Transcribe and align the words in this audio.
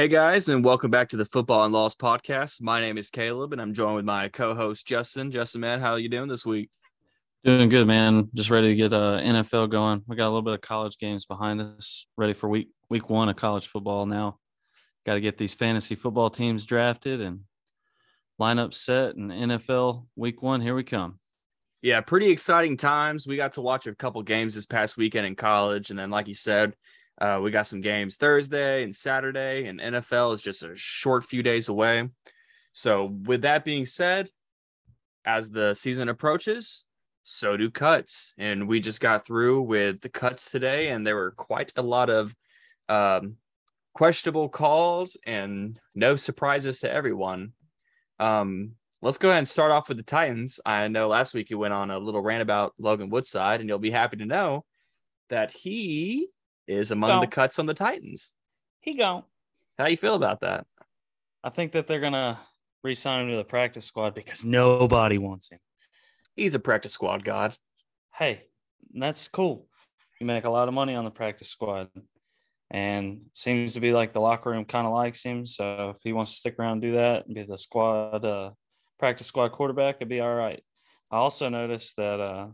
Hey 0.00 0.08
guys, 0.08 0.48
and 0.48 0.64
welcome 0.64 0.90
back 0.90 1.10
to 1.10 1.18
the 1.18 1.26
Football 1.26 1.64
and 1.64 1.74
Laws 1.74 1.94
podcast. 1.94 2.62
My 2.62 2.80
name 2.80 2.96
is 2.96 3.10
Caleb, 3.10 3.52
and 3.52 3.60
I'm 3.60 3.74
joined 3.74 3.96
with 3.96 4.06
my 4.06 4.30
co-host 4.30 4.86
Justin. 4.86 5.30
Justin, 5.30 5.60
man, 5.60 5.78
how 5.78 5.90
are 5.90 5.98
you 5.98 6.08
doing 6.08 6.26
this 6.26 6.46
week? 6.46 6.70
Doing 7.44 7.68
good, 7.68 7.86
man. 7.86 8.30
Just 8.32 8.48
ready 8.48 8.68
to 8.68 8.74
get 8.74 8.94
uh, 8.94 9.18
NFL 9.18 9.70
going. 9.70 10.02
We 10.06 10.16
got 10.16 10.24
a 10.24 10.32
little 10.32 10.40
bit 10.40 10.54
of 10.54 10.62
college 10.62 10.96
games 10.96 11.26
behind 11.26 11.60
us, 11.60 12.06
ready 12.16 12.32
for 12.32 12.48
week 12.48 12.70
week 12.88 13.10
one 13.10 13.28
of 13.28 13.36
college 13.36 13.66
football 13.66 14.06
now. 14.06 14.38
Got 15.04 15.14
to 15.16 15.20
get 15.20 15.36
these 15.36 15.52
fantasy 15.52 15.96
football 15.96 16.30
teams 16.30 16.64
drafted 16.64 17.20
and 17.20 17.40
lineup 18.40 18.72
set. 18.72 19.16
And 19.16 19.30
NFL 19.30 20.06
week 20.16 20.40
one, 20.40 20.62
here 20.62 20.74
we 20.74 20.82
come. 20.82 21.18
Yeah, 21.82 22.00
pretty 22.00 22.30
exciting 22.30 22.78
times. 22.78 23.26
We 23.26 23.36
got 23.36 23.52
to 23.52 23.60
watch 23.60 23.86
a 23.86 23.94
couple 23.94 24.22
games 24.22 24.54
this 24.54 24.64
past 24.64 24.96
weekend 24.96 25.26
in 25.26 25.34
college, 25.34 25.90
and 25.90 25.98
then, 25.98 26.08
like 26.08 26.26
you 26.26 26.34
said, 26.34 26.74
uh, 27.20 27.40
we 27.42 27.50
got 27.50 27.66
some 27.66 27.80
games 27.80 28.16
Thursday 28.16 28.82
and 28.82 28.94
Saturday, 28.94 29.66
and 29.66 29.80
NFL 29.80 30.34
is 30.34 30.42
just 30.42 30.62
a 30.62 30.74
short 30.74 31.24
few 31.24 31.42
days 31.42 31.68
away. 31.68 32.08
So, 32.72 33.16
with 33.24 33.42
that 33.42 33.64
being 33.64 33.84
said, 33.84 34.30
as 35.24 35.50
the 35.50 35.74
season 35.74 36.08
approaches, 36.08 36.86
so 37.24 37.56
do 37.56 37.70
cuts. 37.70 38.32
And 38.38 38.66
we 38.66 38.80
just 38.80 39.00
got 39.00 39.26
through 39.26 39.62
with 39.62 40.00
the 40.00 40.08
cuts 40.08 40.50
today, 40.50 40.88
and 40.88 41.06
there 41.06 41.16
were 41.16 41.32
quite 41.32 41.72
a 41.76 41.82
lot 41.82 42.08
of 42.08 42.34
um, 42.88 43.36
questionable 43.94 44.48
calls 44.48 45.16
and 45.26 45.78
no 45.94 46.16
surprises 46.16 46.80
to 46.80 46.90
everyone. 46.90 47.52
Um, 48.18 48.72
let's 49.02 49.18
go 49.18 49.28
ahead 49.28 49.38
and 49.38 49.48
start 49.48 49.72
off 49.72 49.88
with 49.88 49.98
the 49.98 50.02
Titans. 50.02 50.58
I 50.64 50.88
know 50.88 51.08
last 51.08 51.34
week 51.34 51.50
you 51.50 51.58
went 51.58 51.74
on 51.74 51.90
a 51.90 51.98
little 51.98 52.22
rant 52.22 52.42
about 52.42 52.72
Logan 52.78 53.10
Woodside, 53.10 53.60
and 53.60 53.68
you'll 53.68 53.78
be 53.78 53.90
happy 53.90 54.16
to 54.16 54.26
know 54.26 54.64
that 55.28 55.52
he 55.52 56.28
is 56.70 56.90
among 56.90 57.20
the 57.20 57.26
cuts 57.26 57.58
on 57.58 57.66
the 57.66 57.74
Titans. 57.74 58.32
He 58.80 58.94
gone. 58.94 59.24
How 59.78 59.88
you 59.88 59.96
feel 59.96 60.14
about 60.14 60.40
that? 60.40 60.66
I 61.42 61.50
think 61.50 61.72
that 61.72 61.86
they're 61.86 62.00
gonna 62.00 62.38
re-sign 62.84 63.24
him 63.24 63.30
to 63.30 63.36
the 63.36 63.44
practice 63.44 63.86
squad 63.86 64.14
because 64.14 64.44
nobody 64.44 65.18
wants 65.18 65.50
him. 65.50 65.58
He's 66.36 66.54
a 66.54 66.58
practice 66.58 66.92
squad 66.92 67.24
god. 67.24 67.56
Hey, 68.14 68.44
that's 68.94 69.28
cool. 69.28 69.66
You 70.20 70.26
make 70.26 70.44
a 70.44 70.50
lot 70.50 70.68
of 70.68 70.74
money 70.74 70.94
on 70.94 71.04
the 71.04 71.10
practice 71.10 71.48
squad, 71.48 71.88
and 72.70 73.22
seems 73.32 73.74
to 73.74 73.80
be 73.80 73.92
like 73.92 74.12
the 74.12 74.20
locker 74.20 74.50
room 74.50 74.64
kind 74.64 74.86
of 74.86 74.92
likes 74.92 75.22
him. 75.22 75.46
So 75.46 75.94
if 75.96 76.02
he 76.02 76.12
wants 76.12 76.32
to 76.32 76.36
stick 76.38 76.56
around 76.58 76.72
and 76.72 76.82
do 76.82 76.92
that 76.92 77.26
and 77.26 77.34
be 77.34 77.42
the 77.42 77.58
squad 77.58 78.24
uh, 78.24 78.50
practice 78.98 79.26
squad 79.26 79.52
quarterback, 79.52 79.96
it'd 79.96 80.08
be 80.08 80.20
all 80.20 80.34
right. 80.34 80.62
I 81.10 81.16
also 81.16 81.48
noticed 81.48 81.96
that 81.96 82.20
uh, 82.20 82.48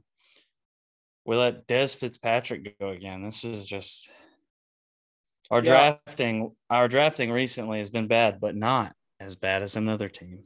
we 1.26 1.36
let 1.36 1.66
Dez 1.66 1.96
Fitzpatrick 1.96 2.78
go 2.78 2.90
again. 2.90 3.22
This 3.22 3.44
is 3.44 3.66
just 3.66 4.08
our 5.50 5.58
yeah. 5.58 5.98
drafting. 6.04 6.52
Our 6.70 6.88
drafting 6.88 7.30
recently 7.32 7.78
has 7.78 7.90
been 7.90 8.06
bad, 8.06 8.40
but 8.40 8.54
not 8.54 8.94
as 9.20 9.34
bad 9.34 9.62
as 9.62 9.76
another 9.76 10.08
team. 10.08 10.44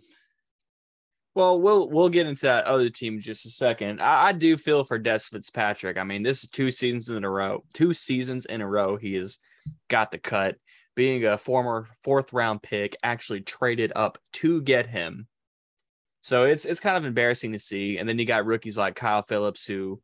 Well, 1.34 1.60
we'll 1.60 1.88
we'll 1.88 2.08
get 2.08 2.26
into 2.26 2.46
that 2.46 2.64
other 2.64 2.88
team 2.88 3.14
in 3.14 3.20
just 3.20 3.46
a 3.46 3.50
second. 3.50 4.00
I, 4.00 4.28
I 4.28 4.32
do 4.32 4.56
feel 4.56 4.82
for 4.82 4.98
Dez 4.98 5.28
Fitzpatrick. 5.28 5.98
I 5.98 6.04
mean, 6.04 6.22
this 6.22 6.42
is 6.42 6.50
two 6.50 6.70
seasons 6.70 7.10
in 7.10 7.24
a 7.24 7.30
row. 7.30 7.62
Two 7.74 7.94
seasons 7.94 8.46
in 8.46 8.62
a 8.62 8.66
row, 8.66 8.96
he 8.96 9.14
has 9.14 9.38
got 9.88 10.10
the 10.10 10.18
cut. 10.18 10.56
Being 10.96 11.24
a 11.24 11.38
former 11.38 11.88
fourth 12.02 12.32
round 12.32 12.62
pick, 12.62 12.96
actually 13.02 13.42
traded 13.42 13.92
up 13.94 14.18
to 14.34 14.60
get 14.60 14.86
him. 14.86 15.28
So 16.22 16.44
it's 16.44 16.64
it's 16.64 16.80
kind 16.80 16.96
of 16.96 17.04
embarrassing 17.04 17.52
to 17.52 17.58
see. 17.58 17.98
And 17.98 18.08
then 18.08 18.18
you 18.18 18.24
got 18.24 18.44
rookies 18.44 18.76
like 18.76 18.96
Kyle 18.96 19.22
Phillips, 19.22 19.64
who 19.64 20.02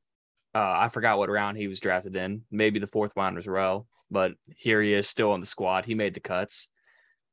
uh, 0.56 0.76
I 0.78 0.88
forgot 0.88 1.18
what 1.18 1.28
round 1.28 1.58
he 1.58 1.68
was 1.68 1.80
drafted 1.80 2.16
in, 2.16 2.42
maybe 2.50 2.78
the 2.78 2.86
fourth 2.86 3.12
round 3.14 3.36
as 3.36 3.46
well. 3.46 3.86
But 4.10 4.32
here 4.56 4.80
he 4.80 4.94
is 4.94 5.06
still 5.06 5.34
in 5.34 5.40
the 5.40 5.46
squad. 5.46 5.84
He 5.84 5.94
made 5.94 6.14
the 6.14 6.20
cuts, 6.20 6.68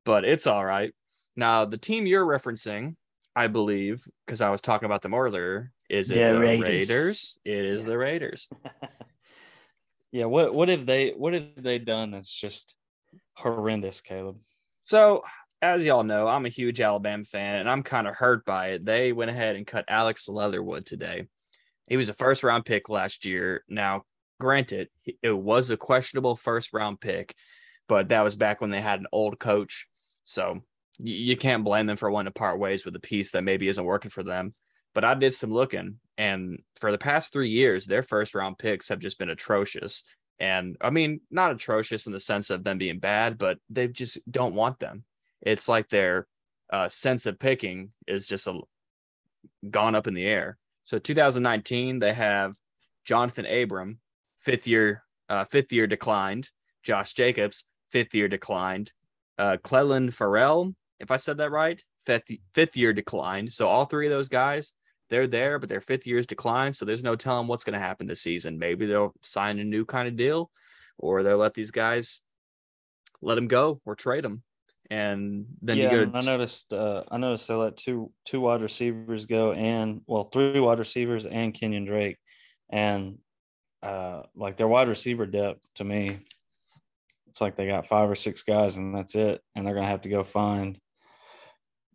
but 0.03 0.25
it's 0.25 0.45
all 0.45 0.65
right. 0.65 0.93
Now, 1.37 1.63
the 1.63 1.77
team 1.77 2.05
you're 2.05 2.25
referencing, 2.25 2.97
I 3.33 3.47
believe, 3.47 4.05
because 4.25 4.41
I 4.41 4.49
was 4.49 4.59
talking 4.59 4.87
about 4.87 5.03
them 5.03 5.13
earlier, 5.13 5.71
is 5.89 6.11
it 6.11 6.15
the, 6.15 6.33
the 6.33 6.39
Raiders. 6.39 6.89
Raiders? 6.89 7.39
It 7.45 7.65
is 7.65 7.81
yeah. 7.81 7.87
the 7.87 7.97
Raiders. 7.97 8.49
yeah. 10.11 10.25
What 10.25 10.53
what 10.53 10.67
have 10.67 10.85
they 10.85 11.11
what 11.11 11.33
have 11.33 11.47
they 11.55 11.79
done 11.79 12.11
that's 12.11 12.35
just 12.35 12.75
horrendous, 13.35 14.01
Caleb? 14.01 14.37
So 14.81 15.23
as 15.61 15.85
y'all 15.85 16.03
know, 16.03 16.27
I'm 16.27 16.45
a 16.45 16.49
huge 16.49 16.81
Alabama 16.81 17.23
fan 17.23 17.61
and 17.61 17.69
I'm 17.69 17.83
kind 17.83 18.05
of 18.05 18.15
hurt 18.15 18.43
by 18.43 18.71
it. 18.71 18.85
They 18.85 19.13
went 19.13 19.31
ahead 19.31 19.55
and 19.55 19.65
cut 19.65 19.85
Alex 19.87 20.27
Leatherwood 20.27 20.85
today. 20.85 21.27
He 21.87 21.97
was 21.97 22.09
a 22.09 22.13
first 22.13 22.43
round 22.43 22.65
pick 22.65 22.89
last 22.89 23.25
year. 23.25 23.63
Now, 23.67 24.03
granted, 24.39 24.89
it 25.21 25.31
was 25.31 25.69
a 25.69 25.77
questionable 25.77 26.35
first 26.35 26.73
round 26.73 26.99
pick, 26.99 27.35
but 27.87 28.09
that 28.09 28.23
was 28.23 28.35
back 28.35 28.61
when 28.61 28.69
they 28.69 28.81
had 28.81 28.99
an 28.99 29.07
old 29.11 29.39
coach. 29.39 29.87
So 30.25 30.61
you 30.99 31.35
can't 31.35 31.63
blame 31.63 31.85
them 31.85 31.97
for 31.97 32.09
wanting 32.09 32.31
to 32.31 32.39
part 32.39 32.59
ways 32.59 32.85
with 32.85 32.95
a 32.95 32.99
piece 32.99 33.31
that 33.31 33.43
maybe 33.43 33.67
isn't 33.67 33.83
working 33.83 34.11
for 34.11 34.23
them. 34.23 34.53
But 34.93 35.03
I 35.03 35.15
did 35.15 35.33
some 35.33 35.51
looking, 35.51 35.99
and 36.17 36.59
for 36.79 36.91
the 36.91 36.99
past 36.99 37.33
three 37.33 37.49
years, 37.49 37.85
their 37.85 38.03
first 38.03 38.35
round 38.35 38.59
picks 38.59 38.89
have 38.89 38.99
just 38.99 39.17
been 39.17 39.29
atrocious. 39.29 40.03
And 40.39 40.77
I 40.81 40.91
mean, 40.91 41.21
not 41.31 41.51
atrocious 41.51 42.05
in 42.05 42.13
the 42.13 42.19
sense 42.19 42.49
of 42.49 42.63
them 42.63 42.77
being 42.77 42.99
bad, 42.99 43.37
but 43.37 43.57
they 43.69 43.87
just 43.87 44.19
don't 44.31 44.55
want 44.55 44.79
them. 44.79 45.03
It's 45.41 45.67
like 45.67 45.89
their 45.89 46.27
uh, 46.71 46.89
sense 46.89 47.25
of 47.25 47.39
picking 47.39 47.91
is 48.07 48.27
just 48.27 48.47
a, 48.47 48.59
gone 49.69 49.95
up 49.95 50.07
in 50.07 50.13
the 50.13 50.25
air. 50.25 50.57
So 50.85 50.99
2019, 50.99 51.99
they 51.99 52.13
have 52.13 52.55
Jonathan 53.05 53.45
Abram, 53.45 53.99
fifth 54.39 54.67
year, 54.67 55.03
uh, 55.29 55.45
fifth 55.45 55.71
year 55.71 55.87
declined. 55.87 56.49
Josh 56.83 57.13
Jacobs, 57.13 57.65
fifth 57.91 58.13
year 58.13 58.27
declined. 58.27 58.91
Uh, 59.37 59.57
Clelin 59.63 60.13
Ferrell, 60.13 60.75
if 60.99 61.11
I 61.11 61.17
said 61.17 61.37
that 61.37 61.51
right, 61.51 61.81
fifth, 62.05 62.29
fifth 62.53 62.75
year 62.75 62.93
declined. 62.93 63.51
So 63.53 63.67
all 63.67 63.85
three 63.85 64.07
of 64.07 64.11
those 64.11 64.29
guys, 64.29 64.73
they're 65.09 65.27
there, 65.27 65.59
but 65.59 65.69
their 65.69 65.81
fifth 65.81 66.05
years 66.05 66.25
declined. 66.25 66.75
So 66.75 66.85
there's 66.85 67.03
no 67.03 67.15
telling 67.15 67.47
what's 67.47 67.63
going 67.63 67.79
to 67.79 67.85
happen 67.85 68.07
this 68.07 68.21
season. 68.21 68.59
Maybe 68.59 68.85
they'll 68.85 69.13
sign 69.21 69.59
a 69.59 69.63
new 69.63 69.85
kind 69.85 70.07
of 70.07 70.15
deal, 70.15 70.51
or 70.97 71.23
they'll 71.23 71.37
let 71.37 71.53
these 71.53 71.71
guys 71.71 72.21
let 73.21 73.35
them 73.35 73.47
go 73.47 73.81
or 73.85 73.95
trade 73.95 74.23
them 74.23 74.43
and 74.93 75.45
then 75.63 75.77
yeah, 75.77 75.91
you 75.91 76.05
go. 76.05 76.11
I 76.17 76.21
noticed. 76.21 76.71
Uh, 76.71 77.03
I 77.09 77.17
noticed 77.17 77.47
they 77.47 77.55
let 77.55 77.77
two 77.77 78.11
two 78.25 78.41
wide 78.41 78.61
receivers 78.61 79.25
go, 79.25 79.51
and 79.51 80.01
well, 80.05 80.25
three 80.25 80.59
wide 80.59 80.77
receivers 80.77 81.25
and 81.25 81.51
Kenyan 81.51 81.87
Drake, 81.87 82.17
and 82.69 83.17
uh, 83.81 84.21
like 84.35 84.55
their 84.55 84.67
wide 84.67 84.87
receiver 84.87 85.25
depth 85.25 85.61
to 85.75 85.83
me, 85.83 86.19
it's 87.27 87.41
like 87.41 87.55
they 87.55 87.65
got 87.65 87.87
five 87.87 88.07
or 88.07 88.15
six 88.15 88.43
guys, 88.43 88.77
and 88.77 88.95
that's 88.95 89.15
it, 89.15 89.41
and 89.55 89.65
they're 89.65 89.73
gonna 89.73 89.87
have 89.87 90.03
to 90.03 90.09
go 90.09 90.23
find 90.23 90.77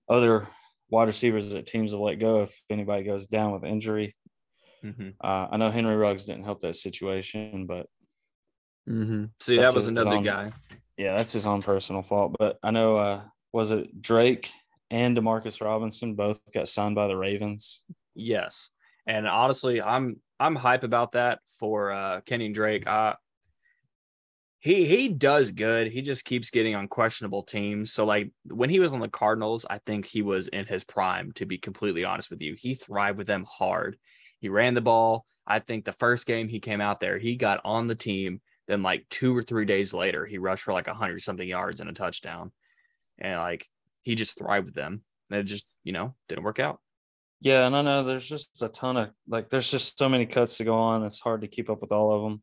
other 0.08 0.48
wide 0.90 1.06
receivers 1.06 1.52
that 1.52 1.68
teams 1.68 1.94
will 1.94 2.04
let 2.04 2.18
go 2.18 2.42
if 2.42 2.62
anybody 2.68 3.04
goes 3.04 3.28
down 3.28 3.52
with 3.52 3.62
injury. 3.62 4.16
Mm-hmm. 4.84 5.10
Uh, 5.20 5.46
I 5.52 5.56
know 5.56 5.70
Henry 5.70 5.94
Ruggs 5.94 6.24
didn't 6.24 6.44
help 6.44 6.62
that 6.62 6.74
situation, 6.74 7.66
but 7.66 7.86
mm-hmm. 8.88 9.26
see 9.38 9.58
that 9.58 9.74
was 9.74 9.86
another 9.86 10.20
guy 10.20 10.52
yeah, 10.98 11.16
that's 11.16 11.32
his 11.32 11.46
own 11.46 11.62
personal 11.62 12.02
fault. 12.02 12.34
But 12.38 12.58
I 12.62 12.72
know, 12.72 12.96
uh, 12.96 13.22
was 13.52 13.70
it 13.70 14.02
Drake 14.02 14.50
and 14.90 15.16
Demarcus 15.16 15.64
Robinson 15.64 16.14
both 16.14 16.40
got 16.52 16.68
signed 16.68 16.96
by 16.96 17.06
the 17.06 17.16
Ravens? 17.16 17.82
Yes, 18.14 18.70
and 19.06 19.26
honestly, 19.26 19.80
I'm 19.80 20.20
I'm 20.40 20.56
hype 20.56 20.82
about 20.82 21.12
that 21.12 21.38
for 21.58 21.92
uh, 21.92 22.20
Kenny 22.22 22.52
Drake. 22.52 22.86
Uh, 22.86 23.14
he 24.58 24.84
he 24.86 25.08
does 25.08 25.52
good. 25.52 25.86
He 25.86 26.02
just 26.02 26.24
keeps 26.24 26.50
getting 26.50 26.74
on 26.74 26.88
questionable 26.88 27.44
teams. 27.44 27.92
So 27.92 28.04
like 28.04 28.32
when 28.44 28.68
he 28.68 28.80
was 28.80 28.92
on 28.92 29.00
the 29.00 29.08
Cardinals, 29.08 29.64
I 29.70 29.78
think 29.78 30.04
he 30.04 30.22
was 30.22 30.48
in 30.48 30.66
his 30.66 30.82
prime. 30.82 31.32
To 31.36 31.46
be 31.46 31.58
completely 31.58 32.04
honest 32.04 32.28
with 32.28 32.42
you, 32.42 32.54
he 32.58 32.74
thrived 32.74 33.18
with 33.18 33.28
them 33.28 33.46
hard. 33.48 33.96
He 34.40 34.48
ran 34.48 34.74
the 34.74 34.80
ball. 34.80 35.26
I 35.46 35.60
think 35.60 35.84
the 35.84 35.92
first 35.92 36.26
game 36.26 36.48
he 36.48 36.60
came 36.60 36.80
out 36.80 36.98
there, 37.00 37.18
he 37.18 37.36
got 37.36 37.60
on 37.64 37.86
the 37.86 37.94
team 37.94 38.40
then 38.68 38.82
like 38.82 39.06
two 39.08 39.36
or 39.36 39.42
three 39.42 39.64
days 39.64 39.92
later, 39.92 40.26
he 40.26 40.38
rushed 40.38 40.62
for 40.62 40.72
like 40.72 40.86
a 40.86 40.94
hundred 40.94 41.20
something 41.22 41.48
yards 41.48 41.80
and 41.80 41.90
a 41.90 41.94
touchdown. 41.94 42.52
And 43.18 43.40
like 43.40 43.66
he 44.02 44.14
just 44.14 44.38
thrived 44.38 44.66
with 44.66 44.74
them. 44.74 45.02
And 45.30 45.40
it 45.40 45.44
just, 45.44 45.66
you 45.82 45.92
know, 45.92 46.14
didn't 46.28 46.44
work 46.44 46.60
out. 46.60 46.80
Yeah, 47.40 47.66
and 47.66 47.76
I 47.76 47.82
know 47.82 48.04
there's 48.04 48.28
just 48.28 48.62
a 48.62 48.68
ton 48.68 48.96
of 48.96 49.10
like 49.28 49.48
there's 49.48 49.70
just 49.70 49.98
so 49.98 50.08
many 50.08 50.26
cuts 50.26 50.58
to 50.58 50.64
go 50.64 50.74
on. 50.74 51.04
It's 51.04 51.20
hard 51.20 51.42
to 51.42 51.48
keep 51.48 51.70
up 51.70 51.80
with 51.80 51.92
all 51.92 52.12
of 52.12 52.22
them. 52.22 52.42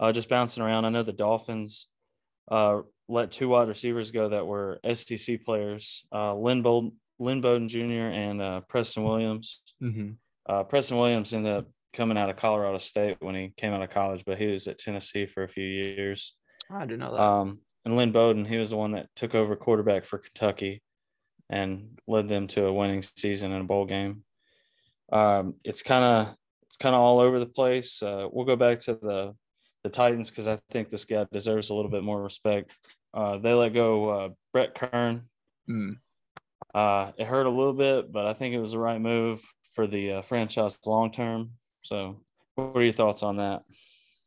Uh, 0.00 0.12
just 0.12 0.28
bouncing 0.28 0.62
around. 0.62 0.84
I 0.84 0.88
know 0.88 1.04
the 1.04 1.12
Dolphins 1.12 1.88
uh, 2.50 2.80
let 3.08 3.30
two 3.30 3.48
wide 3.48 3.68
receivers 3.68 4.10
go 4.10 4.30
that 4.30 4.46
were 4.46 4.80
SEC 4.92 5.44
players, 5.44 6.04
uh, 6.12 6.34
Lynn, 6.34 6.62
Bold, 6.62 6.94
Lynn 7.18 7.40
Bowden 7.40 7.68
Jr. 7.68 8.10
and 8.10 8.42
uh, 8.42 8.60
Preston 8.62 9.04
Williams. 9.04 9.60
Mm-hmm. 9.82 10.12
Uh, 10.46 10.64
Preston 10.64 10.98
Williams 10.98 11.32
ended 11.32 11.52
up 11.52 11.66
coming 11.94 12.18
out 12.18 12.30
of 12.30 12.36
Colorado 12.36 12.78
State 12.78 13.16
when 13.20 13.34
he 13.34 13.52
came 13.56 13.72
out 13.72 13.82
of 13.82 13.90
college, 13.90 14.24
but 14.26 14.38
he 14.38 14.46
was 14.46 14.66
at 14.68 14.78
Tennessee 14.78 15.26
for 15.26 15.44
a 15.44 15.48
few 15.48 15.64
years. 15.64 16.34
I 16.70 16.84
do 16.84 16.96
know 16.96 17.12
that. 17.12 17.20
Um, 17.20 17.60
and 17.84 17.96
Lynn 17.96 18.12
Bowden, 18.12 18.44
he 18.44 18.56
was 18.56 18.70
the 18.70 18.76
one 18.76 18.92
that 18.92 19.08
took 19.14 19.34
over 19.34 19.56
quarterback 19.56 20.04
for 20.04 20.18
Kentucky 20.18 20.82
and 21.50 21.98
led 22.06 22.28
them 22.28 22.48
to 22.48 22.66
a 22.66 22.72
winning 22.72 23.02
season 23.02 23.52
in 23.52 23.60
a 23.60 23.64
bowl 23.64 23.84
game. 23.84 24.24
Um, 25.12 25.54
it's 25.64 25.82
kind 25.82 26.04
of 26.04 26.34
it's 26.66 26.76
kind 26.76 26.94
of 26.94 27.00
all 27.00 27.20
over 27.20 27.38
the 27.38 27.46
place. 27.46 28.02
Uh, 28.02 28.26
we'll 28.30 28.46
go 28.46 28.56
back 28.56 28.80
to 28.80 28.94
the 28.94 29.34
the 29.82 29.90
Titans 29.90 30.30
because 30.30 30.48
I 30.48 30.58
think 30.70 30.90
this 30.90 31.04
guy 31.04 31.26
deserves 31.30 31.70
a 31.70 31.74
little 31.74 31.90
bit 31.90 32.02
more 32.02 32.22
respect. 32.22 32.70
Uh, 33.12 33.38
they 33.38 33.52
let 33.52 33.74
go 33.74 34.08
uh, 34.08 34.28
Brett 34.52 34.74
Kern. 34.74 35.28
Mm. 35.68 35.98
Uh, 36.74 37.12
it 37.18 37.26
hurt 37.26 37.46
a 37.46 37.50
little 37.50 37.74
bit, 37.74 38.10
but 38.10 38.26
I 38.26 38.32
think 38.32 38.54
it 38.54 38.60
was 38.60 38.72
the 38.72 38.78
right 38.78 39.00
move 39.00 39.44
for 39.74 39.86
the 39.86 40.12
uh, 40.14 40.22
franchise 40.22 40.78
long 40.86 41.12
term. 41.12 41.50
So, 41.84 42.16
what 42.54 42.76
are 42.76 42.82
your 42.82 42.92
thoughts 42.92 43.22
on 43.22 43.36
that? 43.36 43.62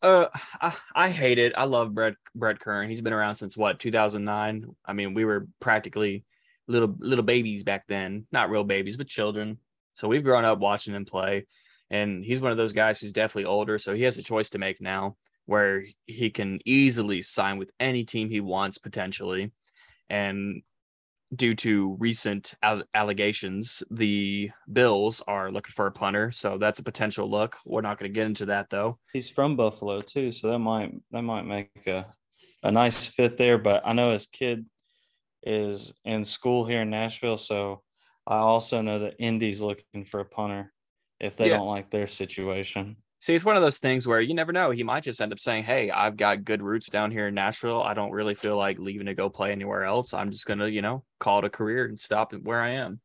Uh, 0.02 0.28
I, 0.62 0.76
I 0.96 1.10
hate 1.10 1.40
it. 1.40 1.54
I 1.58 1.64
love 1.64 1.94
Brett 1.94 2.14
Brett 2.36 2.60
Kern. 2.60 2.90
He's 2.90 3.02
been 3.02 3.14
around 3.14 3.36
since 3.36 3.58
what 3.58 3.80
2009. 3.80 4.76
I 4.86 4.94
mean, 4.94 5.14
we 5.14 5.26
were 5.26 5.48
practically 5.60 6.24
little 6.68 6.96
little 7.00 7.26
babies 7.26 7.64
back 7.64 7.86
then. 7.88 8.28
Not 8.32 8.52
real 8.52 8.64
babies, 8.64 8.96
but 8.96 9.08
children. 9.08 9.58
So 9.96 10.08
we've 10.08 10.24
grown 10.24 10.46
up 10.46 10.60
watching 10.60 10.94
him 10.94 11.06
play, 11.06 11.48
and 11.90 12.24
he's 12.24 12.42
one 12.42 12.52
of 12.52 12.58
those 12.58 12.74
guys 12.74 13.00
who's 13.00 13.12
definitely 13.12 13.46
older. 13.46 13.80
So 13.80 13.96
he 13.96 14.04
has 14.04 14.20
a 14.20 14.24
choice 14.24 14.52
to 14.52 14.60
make 14.60 14.80
now, 14.80 15.18
where 15.48 15.84
he 16.06 16.30
can 16.30 16.60
easily 16.64 17.24
sign 17.24 17.58
with 17.58 17.72
any 17.80 18.04
team 18.04 18.30
he 18.30 18.40
wants 18.40 18.78
potentially, 18.78 19.52
and 20.12 20.62
due 21.36 21.56
to 21.56 21.96
recent 22.00 22.54
allegations, 22.94 23.84
the 23.92 24.50
Bills 24.72 25.22
are 25.28 25.52
looking 25.52 25.74
for 25.74 25.88
a 25.88 25.92
punter, 25.92 26.32
so 26.32 26.58
that's 26.58 26.80
a 26.80 26.84
potential 26.84 27.30
look. 27.30 27.58
We're 27.66 27.82
not 27.82 27.98
going 27.98 28.12
to 28.12 28.16
get 28.16 28.28
into 28.28 28.46
that 28.48 28.70
though. 28.70 29.00
He's 29.14 29.30
from 29.30 29.56
Buffalo 29.56 30.02
too, 30.02 30.32
so 30.32 30.52
that 30.52 30.60
might 30.60 30.94
that 31.12 31.24
might 31.24 31.46
make 31.46 31.88
a 31.88 32.08
a 32.64 32.72
nice 32.72 33.08
fit 33.08 33.38
there. 33.38 33.58
But 33.58 33.84
I 33.86 33.94
know 33.94 34.12
his 34.12 34.26
kid 34.26 34.66
is 35.44 35.94
in 36.06 36.26
school 36.26 36.66
here 36.66 36.82
in 36.82 36.90
Nashville, 36.90 37.38
so 37.38 37.82
I 38.26 38.38
also 38.38 38.82
know 38.82 39.00
that 39.00 39.16
Indy's 39.20 39.62
looking 39.62 40.06
for 40.06 40.20
a 40.20 40.26
punter 40.26 40.74
if 41.20 41.38
they 41.38 41.50
yeah. 41.50 41.58
don't 41.58 41.68
like 41.68 41.90
their 41.90 42.08
situation. 42.08 42.98
See, 43.20 43.34
it's 43.34 43.46
one 43.46 43.56
of 43.56 43.64
those 43.64 43.80
things 43.80 44.08
where 44.08 44.22
you 44.22 44.34
never 44.34 44.54
know. 44.54 44.70
He 44.70 44.84
might 44.84 45.04
just 45.04 45.22
end 45.22 45.32
up 45.32 45.40
saying, 45.40 45.64
Hey, 45.64 45.90
I've 45.90 46.18
got 46.18 46.44
good 46.44 46.62
roots 46.62 46.90
down 46.90 47.12
here 47.12 47.28
in 47.28 47.34
Nashville. 47.34 47.82
I 47.82 47.94
don't 47.94 48.12
really 48.12 48.36
feel 48.36 48.58
like 48.58 48.78
leaving 48.78 49.08
to 49.08 49.16
go 49.16 49.30
play 49.30 49.52
anywhere 49.52 49.86
else. 49.86 50.14
I'm 50.14 50.32
just 50.32 50.46
going 50.46 50.60
to, 50.60 50.70
you 50.70 50.82
know, 50.82 51.04
call 51.20 51.40
it 51.40 51.46
a 51.46 51.50
career 51.50 51.86
and 51.86 52.00
stop 52.00 52.34
where 52.34 52.62
I 52.62 52.70
am. 52.72 53.02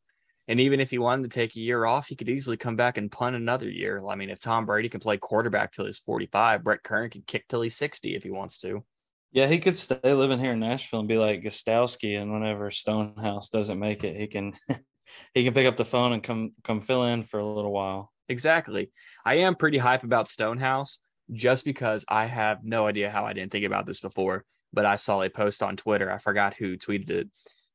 And 0.49 0.61
even 0.61 0.81
if 0.81 0.91
he 0.91 0.99
wanted 0.99 1.31
to 1.31 1.35
take 1.35 1.57
a 1.57 1.61
year 1.61 1.87
off, 1.87 2.09
he 2.09 2.17
could 2.17 2.29
easily 2.29 2.57
come 2.57 2.77
back 2.77 2.99
and 2.99 3.11
punt 3.11 3.37
another 3.37 3.71
year. 3.71 4.05
I 4.07 4.17
mean, 4.17 4.29
if 4.29 4.41
Tom 4.41 4.67
Brady 4.67 4.89
can 4.89 5.01
play 5.01 5.17
quarterback 5.17 5.73
till 5.73 5.87
he's 5.87 6.01
45, 6.01 6.65
Brett 6.65 6.83
Kern 6.83 7.11
can 7.11 7.23
kick 7.27 7.47
till 7.49 7.63
he's 7.63 7.77
60 7.77 8.15
if 8.15 8.23
he 8.23 8.31
wants 8.31 8.59
to. 8.59 8.85
Yeah, 9.31 9.47
he 9.47 9.61
could 9.61 9.79
stay 9.79 10.13
living 10.13 10.39
here 10.39 10.53
in 10.53 10.61
Nashville 10.61 10.99
and 10.99 11.09
be 11.09 11.17
like 11.17 11.43
Gostkowski. 11.43 12.21
And 12.21 12.33
whenever 12.33 12.71
Stonehouse 12.71 13.49
doesn't 13.49 13.79
make 13.79 14.05
it, 14.05 14.17
he 14.17 14.27
can 14.27 14.53
he 15.35 15.45
can 15.45 15.55
pick 15.55 15.67
up 15.67 15.77
the 15.77 15.87
phone 15.87 16.13
and 16.13 16.23
come 16.23 16.53
come 16.65 16.83
fill 16.83 17.05
in 17.05 17.25
for 17.25 17.41
a 17.41 17.47
little 17.47 17.73
while. 17.73 18.12
Exactly. 18.33 18.91
I 19.27 19.37
am 19.37 19.55
pretty 19.55 19.77
hype 19.77 20.05
about 20.05 20.27
Stonehouse 20.27 20.99
just 21.31 21.67
because 21.67 22.05
I 22.09 22.25
have 22.25 22.65
no 22.65 22.87
idea 22.87 23.11
how 23.11 23.27
I 23.27 23.35
didn't 23.35 23.53
think 23.53 23.67
about 23.67 23.85
this 23.85 24.01
before, 24.01 24.47
but 24.73 24.87
I 24.87 24.97
saw 24.97 25.21
a 25.21 25.29
post 25.29 25.63
on 25.63 25.77
Twitter. 25.77 26.11
I 26.11 26.17
forgot 26.17 26.55
who 26.55 26.79
tweeted 26.79 27.11
it, 27.11 27.29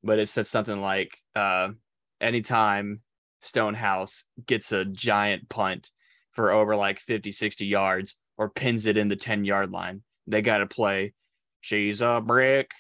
but 0.04 0.18
it 0.18 0.30
said 0.30 0.48
something 0.48 0.82
like, 0.82 1.16
uh, 1.36 1.70
anytime 2.20 3.02
Stonehouse 3.42 4.26
gets 4.48 4.72
a 4.72 4.84
giant 4.84 5.48
punt 5.48 5.92
for 6.32 6.52
over 6.52 6.76
like 6.76 7.00
50, 7.00 7.32
60 7.32 7.68
yards 7.68 8.16
or 8.36 8.50
pins 8.50 8.88
it 8.88 8.98
in 8.98 9.10
the 9.10 9.16
10 9.16 9.46
yard 9.46 9.70
line, 9.72 10.02
they 10.26 10.42
got 10.42 10.58
to 10.58 10.66
play, 10.66 11.14
she's 11.62 12.02
a 12.02 12.20
brick 12.20 12.72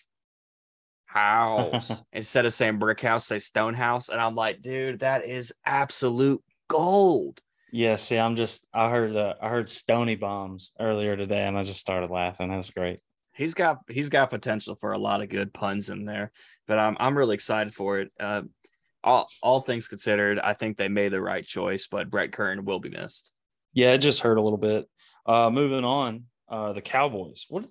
house. 1.05 2.01
Instead 2.11 2.47
of 2.47 2.55
saying 2.55 2.79
brick 2.79 3.01
house, 3.01 3.27
say 3.27 3.37
stone 3.37 3.75
house. 3.75 4.09
And 4.09 4.19
I'm 4.19 4.33
like, 4.33 4.63
dude, 4.63 4.99
that 4.99 5.25
is 5.25 5.53
absolute 5.63 6.43
gold. 6.67 7.39
Yeah, 7.71 7.95
see, 7.95 8.17
I'm 8.17 8.35
just 8.35 8.65
I 8.73 8.89
heard 8.89 9.15
uh, 9.15 9.35
I 9.41 9.49
heard 9.49 9.69
Stony 9.69 10.15
bombs 10.15 10.71
earlier 10.79 11.17
today, 11.17 11.43
and 11.43 11.57
I 11.57 11.63
just 11.63 11.79
started 11.79 12.09
laughing. 12.09 12.49
That's 12.49 12.69
great. 12.71 13.01
He's 13.33 13.53
got 13.53 13.79
he's 13.89 14.09
got 14.09 14.29
potential 14.29 14.75
for 14.75 14.93
a 14.93 14.97
lot 14.97 15.21
of 15.21 15.29
good 15.29 15.53
puns 15.53 15.89
in 15.89 16.05
there, 16.05 16.31
but 16.67 16.79
I'm 16.79 16.95
I'm 16.99 17.17
really 17.17 17.35
excited 17.35 17.73
for 17.73 17.99
it. 17.99 18.11
Uh, 18.19 18.43
all 19.03 19.27
all 19.41 19.61
things 19.61 19.87
considered, 19.87 20.39
I 20.39 20.53
think 20.53 20.77
they 20.77 20.87
made 20.87 21.11
the 21.11 21.21
right 21.21 21.45
choice, 21.45 21.87
but 21.87 22.09
Brett 22.09 22.31
Kern 22.31 22.65
will 22.65 22.79
be 22.79 22.89
missed. 22.89 23.31
Yeah, 23.73 23.93
it 23.93 23.99
just 23.99 24.21
hurt 24.21 24.37
a 24.37 24.41
little 24.41 24.57
bit. 24.57 24.87
Uh, 25.25 25.49
moving 25.49 25.83
on, 25.83 26.23
uh, 26.49 26.73
the 26.73 26.81
Cowboys. 26.81 27.45
What 27.49 27.65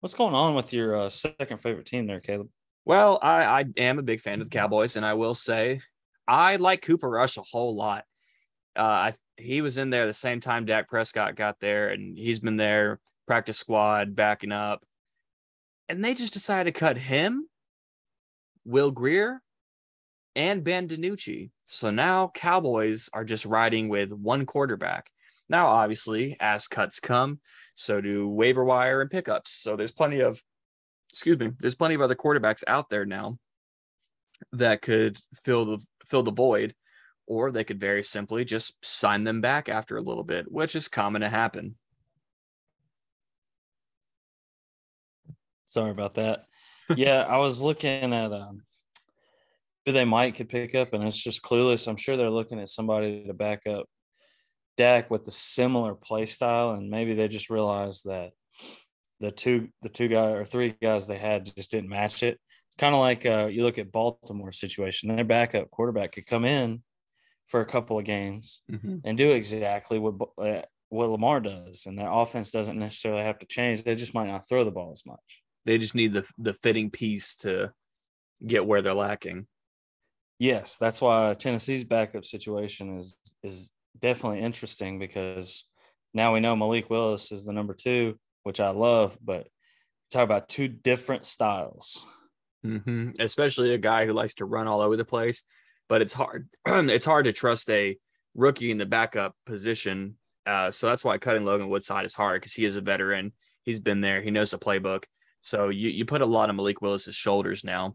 what's 0.00 0.14
going 0.14 0.34
on 0.34 0.54
with 0.54 0.72
your 0.72 0.96
uh, 0.96 1.08
second 1.08 1.58
favorite 1.58 1.86
team 1.86 2.06
there, 2.06 2.20
Caleb? 2.20 2.48
Well, 2.84 3.18
I, 3.22 3.44
I 3.44 3.64
am 3.76 3.98
a 3.98 4.02
big 4.02 4.20
fan 4.20 4.40
of 4.40 4.50
the 4.50 4.56
Cowboys, 4.56 4.96
and 4.96 5.04
I 5.04 5.14
will 5.14 5.34
say 5.34 5.80
I 6.26 6.56
like 6.56 6.82
Cooper 6.82 7.10
Rush 7.10 7.36
a 7.36 7.42
whole 7.42 7.76
lot. 7.76 8.04
Uh, 8.76 8.82
I 8.82 9.14
he 9.42 9.60
was 9.60 9.78
in 9.78 9.90
there 9.90 10.06
the 10.06 10.12
same 10.12 10.40
time 10.40 10.64
Dak 10.64 10.88
Prescott 10.88 11.36
got 11.36 11.60
there, 11.60 11.90
and 11.90 12.16
he's 12.16 12.40
been 12.40 12.56
there 12.56 13.00
practice 13.26 13.58
squad 13.58 14.14
backing 14.14 14.52
up. 14.52 14.84
And 15.88 16.04
they 16.04 16.14
just 16.14 16.32
decided 16.32 16.72
to 16.72 16.78
cut 16.78 16.96
him, 16.96 17.46
Will 18.64 18.90
Grier, 18.90 19.42
and 20.34 20.64
Ben 20.64 20.88
DiNucci. 20.88 21.50
So 21.66 21.90
now 21.90 22.30
Cowboys 22.34 23.10
are 23.12 23.24
just 23.24 23.44
riding 23.44 23.88
with 23.88 24.12
one 24.12 24.46
quarterback. 24.46 25.10
Now, 25.48 25.68
obviously, 25.68 26.36
as 26.40 26.66
cuts 26.66 27.00
come, 27.00 27.40
so 27.74 28.00
do 28.00 28.28
waiver 28.28 28.64
wire 28.64 29.00
and 29.00 29.10
pickups. 29.10 29.52
So 29.52 29.76
there's 29.76 29.92
plenty 29.92 30.20
of, 30.20 30.40
excuse 31.10 31.38
me, 31.38 31.50
there's 31.58 31.74
plenty 31.74 31.94
of 31.94 32.00
other 32.00 32.14
quarterbacks 32.14 32.64
out 32.66 32.88
there 32.88 33.04
now 33.04 33.38
that 34.52 34.82
could 34.82 35.18
fill 35.42 35.64
the 35.64 35.84
fill 36.06 36.22
the 36.22 36.32
void 36.32 36.74
or 37.26 37.50
they 37.50 37.64
could 37.64 37.80
very 37.80 38.02
simply 38.02 38.44
just 38.44 38.84
sign 38.84 39.24
them 39.24 39.40
back 39.40 39.68
after 39.68 39.96
a 39.96 40.02
little 40.02 40.24
bit, 40.24 40.50
which 40.50 40.74
is 40.74 40.88
common 40.88 41.22
to 41.22 41.28
happen. 41.28 41.76
Sorry 45.66 45.90
about 45.90 46.14
that. 46.14 46.44
yeah, 46.96 47.22
I 47.22 47.38
was 47.38 47.62
looking 47.62 48.12
at 48.12 48.32
um, 48.32 48.62
who 49.86 49.92
they 49.92 50.04
might 50.04 50.34
could 50.34 50.48
pick 50.48 50.74
up, 50.74 50.92
and 50.92 51.04
it's 51.04 51.22
just 51.22 51.42
clueless. 51.42 51.88
I'm 51.88 51.96
sure 51.96 52.16
they're 52.16 52.30
looking 52.30 52.60
at 52.60 52.68
somebody 52.68 53.24
to 53.26 53.32
back 53.32 53.66
up 53.66 53.86
Dak 54.76 55.10
with 55.10 55.24
the 55.24 55.30
similar 55.30 55.94
play 55.94 56.26
style, 56.26 56.72
and 56.72 56.90
maybe 56.90 57.14
they 57.14 57.28
just 57.28 57.50
realized 57.50 58.04
that 58.04 58.32
the 59.20 59.30
two 59.30 59.68
the 59.82 59.88
two 59.88 60.08
guys 60.08 60.34
or 60.34 60.44
three 60.44 60.74
guys 60.82 61.06
they 61.06 61.18
had 61.18 61.54
just 61.56 61.70
didn't 61.70 61.88
match 61.88 62.22
it. 62.22 62.38
It's 62.66 62.76
kind 62.76 62.94
of 62.94 63.00
like 63.00 63.24
uh, 63.24 63.46
you 63.46 63.62
look 63.62 63.78
at 63.78 63.92
Baltimore 63.92 64.52
situation. 64.52 65.14
Their 65.14 65.24
backup 65.24 65.70
quarterback 65.70 66.12
could 66.12 66.26
come 66.26 66.44
in 66.44 66.82
for 67.48 67.60
a 67.60 67.66
couple 67.66 67.98
of 67.98 68.04
games 68.04 68.62
mm-hmm. 68.70 68.96
and 69.04 69.18
do 69.18 69.32
exactly 69.32 69.98
what 69.98 70.14
uh, 70.38 70.62
what 70.88 71.10
Lamar 71.10 71.40
does, 71.40 71.86
and 71.86 71.98
their 71.98 72.10
offense 72.10 72.50
doesn't 72.50 72.78
necessarily 72.78 73.22
have 73.22 73.38
to 73.38 73.46
change. 73.46 73.82
They 73.82 73.94
just 73.94 74.14
might 74.14 74.28
not 74.28 74.48
throw 74.48 74.62
the 74.64 74.70
ball 74.70 74.92
as 74.92 75.06
much. 75.06 75.42
They 75.64 75.78
just 75.78 75.94
need 75.94 76.12
the 76.12 76.28
the 76.38 76.54
fitting 76.54 76.90
piece 76.90 77.36
to 77.38 77.72
get 78.46 78.66
where 78.66 78.82
they're 78.82 78.94
lacking. 78.94 79.46
Yes, 80.38 80.76
that's 80.76 81.00
why 81.00 81.34
Tennessee's 81.34 81.84
backup 81.84 82.24
situation 82.24 82.98
is 82.98 83.16
is 83.42 83.70
definitely 83.98 84.40
interesting 84.40 84.98
because 84.98 85.64
now 86.14 86.34
we 86.34 86.40
know 86.40 86.56
Malik 86.56 86.90
Willis 86.90 87.32
is 87.32 87.44
the 87.44 87.52
number 87.52 87.74
two, 87.74 88.18
which 88.42 88.60
I 88.60 88.70
love, 88.70 89.16
but 89.22 89.46
talk 90.10 90.24
about 90.24 90.48
two 90.48 90.68
different 90.68 91.26
styles. 91.26 92.06
Mm-hmm. 92.66 93.12
Especially 93.18 93.74
a 93.74 93.78
guy 93.78 94.06
who 94.06 94.12
likes 94.12 94.34
to 94.34 94.44
run 94.44 94.68
all 94.68 94.80
over 94.80 94.96
the 94.96 95.04
place 95.04 95.42
but 95.92 96.00
it's 96.00 96.14
hard. 96.14 96.48
it's 96.66 97.04
hard 97.04 97.26
to 97.26 97.32
trust 97.32 97.68
a 97.68 97.98
rookie 98.34 98.70
in 98.70 98.78
the 98.78 98.86
backup 98.86 99.36
position. 99.44 100.16
Uh, 100.46 100.70
so 100.70 100.86
that's 100.86 101.04
why 101.04 101.18
cutting 101.18 101.44
Logan 101.44 101.68
Woodside 101.68 102.06
is 102.06 102.14
hard 102.14 102.40
because 102.40 102.54
he 102.54 102.64
is 102.64 102.76
a 102.76 102.80
veteran. 102.80 103.34
He's 103.64 103.78
been 103.78 104.00
there. 104.00 104.22
He 104.22 104.30
knows 104.30 104.52
the 104.52 104.58
playbook. 104.58 105.04
So 105.42 105.68
you, 105.68 105.90
you 105.90 106.06
put 106.06 106.22
a 106.22 106.26
lot 106.26 106.48
of 106.48 106.56
Malik 106.56 106.80
Willis's 106.80 107.14
shoulders 107.14 107.62
now. 107.62 107.94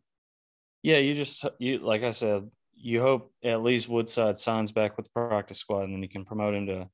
Yeah, 0.84 0.98
you 0.98 1.16
just 1.16 1.44
you 1.58 1.80
like 1.80 2.04
I 2.04 2.12
said, 2.12 2.48
you 2.76 3.02
hope 3.02 3.34
at 3.44 3.64
least 3.64 3.90
Woodside 3.90 4.38
signs 4.38 4.72
back 4.72 4.96
with 4.96 5.08
the 5.08 5.12
practice 5.16 5.58
squad, 5.58 5.86
and 5.86 5.94
then 5.96 6.04
you 6.04 6.10
can 6.10 6.24
promote 6.24 6.54
him 6.54 6.68
to 6.68 6.90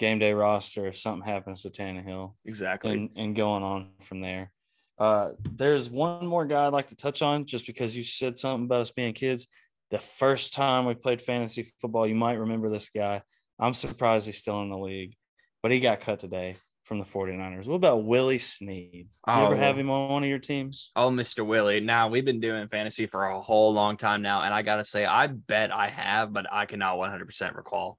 game 0.00 0.18
day 0.18 0.32
roster 0.32 0.88
if 0.88 0.98
something 0.98 1.24
happens 1.24 1.62
to 1.62 1.70
Tannehill. 1.70 2.34
Exactly. 2.46 2.90
And, 2.90 3.10
and 3.14 3.36
going 3.36 3.62
on 3.62 3.90
from 4.08 4.20
there. 4.20 4.50
Uh, 4.98 5.30
there's 5.52 5.88
one 5.88 6.26
more 6.26 6.46
guy 6.46 6.66
I'd 6.66 6.72
like 6.72 6.88
to 6.88 6.96
touch 6.96 7.22
on 7.22 7.46
just 7.46 7.64
because 7.64 7.96
you 7.96 8.02
said 8.02 8.36
something 8.36 8.64
about 8.64 8.80
us 8.80 8.90
being 8.90 9.14
kids 9.14 9.46
the 9.92 9.98
first 9.98 10.54
time 10.54 10.86
we 10.86 10.94
played 10.94 11.22
fantasy 11.22 11.70
football. 11.80 12.06
You 12.06 12.14
might 12.14 12.38
remember 12.38 12.70
this 12.70 12.88
guy. 12.88 13.22
I'm 13.60 13.74
surprised 13.74 14.26
he's 14.26 14.38
still 14.38 14.60
in 14.62 14.70
the 14.70 14.78
league, 14.78 15.14
but 15.62 15.70
he 15.70 15.80
got 15.80 16.00
cut 16.00 16.18
today 16.18 16.56
from 16.84 16.98
the 16.98 17.04
49ers. 17.04 17.66
What 17.66 17.76
about 17.76 18.04
Willie 18.04 18.38
Snead? 18.38 18.90
You 18.94 19.06
oh, 19.26 19.46
ever 19.46 19.54
have 19.54 19.78
him 19.78 19.90
on 19.90 20.10
one 20.10 20.22
of 20.24 20.30
your 20.30 20.38
teams? 20.38 20.90
Oh, 20.96 21.10
Mr. 21.10 21.46
Willie. 21.46 21.80
Now, 21.80 22.08
we've 22.08 22.24
been 22.24 22.40
doing 22.40 22.66
fantasy 22.68 23.06
for 23.06 23.26
a 23.26 23.40
whole 23.40 23.74
long 23.74 23.98
time 23.98 24.22
now. 24.22 24.40
And 24.40 24.54
I 24.54 24.62
got 24.62 24.76
to 24.76 24.84
say, 24.84 25.04
I 25.04 25.26
bet 25.26 25.70
I 25.70 25.88
have, 25.88 26.32
but 26.32 26.46
I 26.50 26.64
cannot 26.64 26.96
100% 26.96 27.54
recall. 27.54 27.98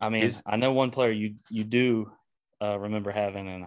I 0.00 0.08
mean, 0.08 0.22
He's, 0.22 0.42
I 0.44 0.56
know 0.56 0.72
one 0.72 0.90
player 0.90 1.12
you 1.12 1.36
you 1.48 1.64
do 1.64 2.10
uh, 2.60 2.78
remember 2.78 3.12
having, 3.12 3.48
and 3.48 3.66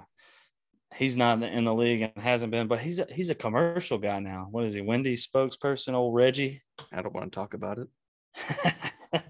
he's 0.95 1.17
not 1.17 1.41
in 1.43 1.63
the 1.65 1.73
league 1.73 2.01
and 2.01 2.23
hasn't 2.23 2.51
been, 2.51 2.67
but 2.67 2.79
he's 2.79 2.99
a, 2.99 3.07
he's 3.09 3.29
a 3.29 3.35
commercial 3.35 3.97
guy 3.97 4.19
now. 4.19 4.47
What 4.49 4.65
is 4.65 4.73
he? 4.73 4.81
Wendy's 4.81 5.27
spokesperson, 5.27 5.93
old 5.93 6.15
Reggie. 6.15 6.61
I 6.91 7.01
don't 7.01 7.13
want 7.13 7.31
to 7.31 7.35
talk 7.35 7.53
about 7.53 7.79
it. 7.79 7.87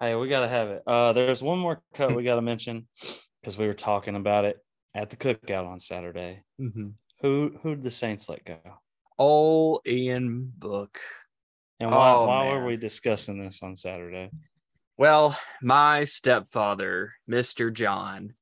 hey, 0.00 0.14
we 0.14 0.28
gotta 0.28 0.48
have 0.48 0.68
it. 0.68 0.82
Uh, 0.86 1.12
there's 1.12 1.42
one 1.42 1.58
more 1.58 1.82
cut 1.94 2.14
we 2.14 2.22
gotta 2.22 2.42
mention 2.42 2.86
because 3.40 3.58
we 3.58 3.66
were 3.66 3.74
talking 3.74 4.16
about 4.16 4.44
it 4.44 4.58
at 4.94 5.10
the 5.10 5.16
cookout 5.16 5.66
on 5.66 5.78
Saturday. 5.78 6.42
Mm-hmm. 6.60 6.88
Who 7.22 7.58
who 7.62 7.74
did 7.74 7.84
the 7.84 7.90
Saints 7.90 8.28
let 8.28 8.44
go? 8.44 8.58
Old 9.18 9.82
Ian 9.86 10.52
Book. 10.56 10.98
And 11.80 11.90
why, 11.90 12.12
Oh, 12.12 12.26
why 12.26 12.48
were 12.50 12.64
we 12.64 12.76
discussing 12.76 13.42
this 13.42 13.62
on 13.62 13.76
Saturday? 13.76 14.30
Well, 14.96 15.36
my 15.60 16.04
stepfather, 16.04 17.14
Mr. 17.28 17.72
John, 17.72 18.34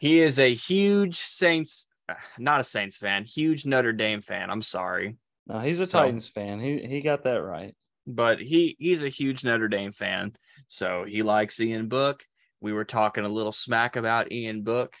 he 0.00 0.20
is 0.20 0.38
a 0.38 0.52
huge 0.54 1.16
Saints, 1.18 1.88
not 2.38 2.60
a 2.60 2.64
Saints 2.64 2.96
fan, 2.98 3.24
huge 3.24 3.66
Notre 3.66 3.92
Dame 3.92 4.20
fan. 4.20 4.50
I'm 4.50 4.62
sorry. 4.62 5.16
No, 5.46 5.58
he's 5.60 5.80
a 5.80 5.86
So- 5.86 5.98
Titans 6.00 6.28
fan. 6.28 6.60
He 6.60 6.78
he 6.86 7.00
got 7.00 7.24
that 7.24 7.42
right. 7.42 7.74
but 8.06 8.40
he 8.40 8.76
he's 8.78 9.02
a 9.02 9.08
huge 9.08 9.44
Notre 9.44 9.68
Dame 9.68 9.92
fan, 9.92 10.32
so 10.68 11.04
he 11.04 11.22
likes 11.22 11.60
Ian 11.60 11.88
Book. 11.88 12.24
We 12.60 12.72
were 12.72 12.84
talking 12.84 13.24
a 13.24 13.28
little 13.28 13.52
smack 13.52 13.96
about 13.96 14.32
Ian 14.32 14.62
Book. 14.62 14.94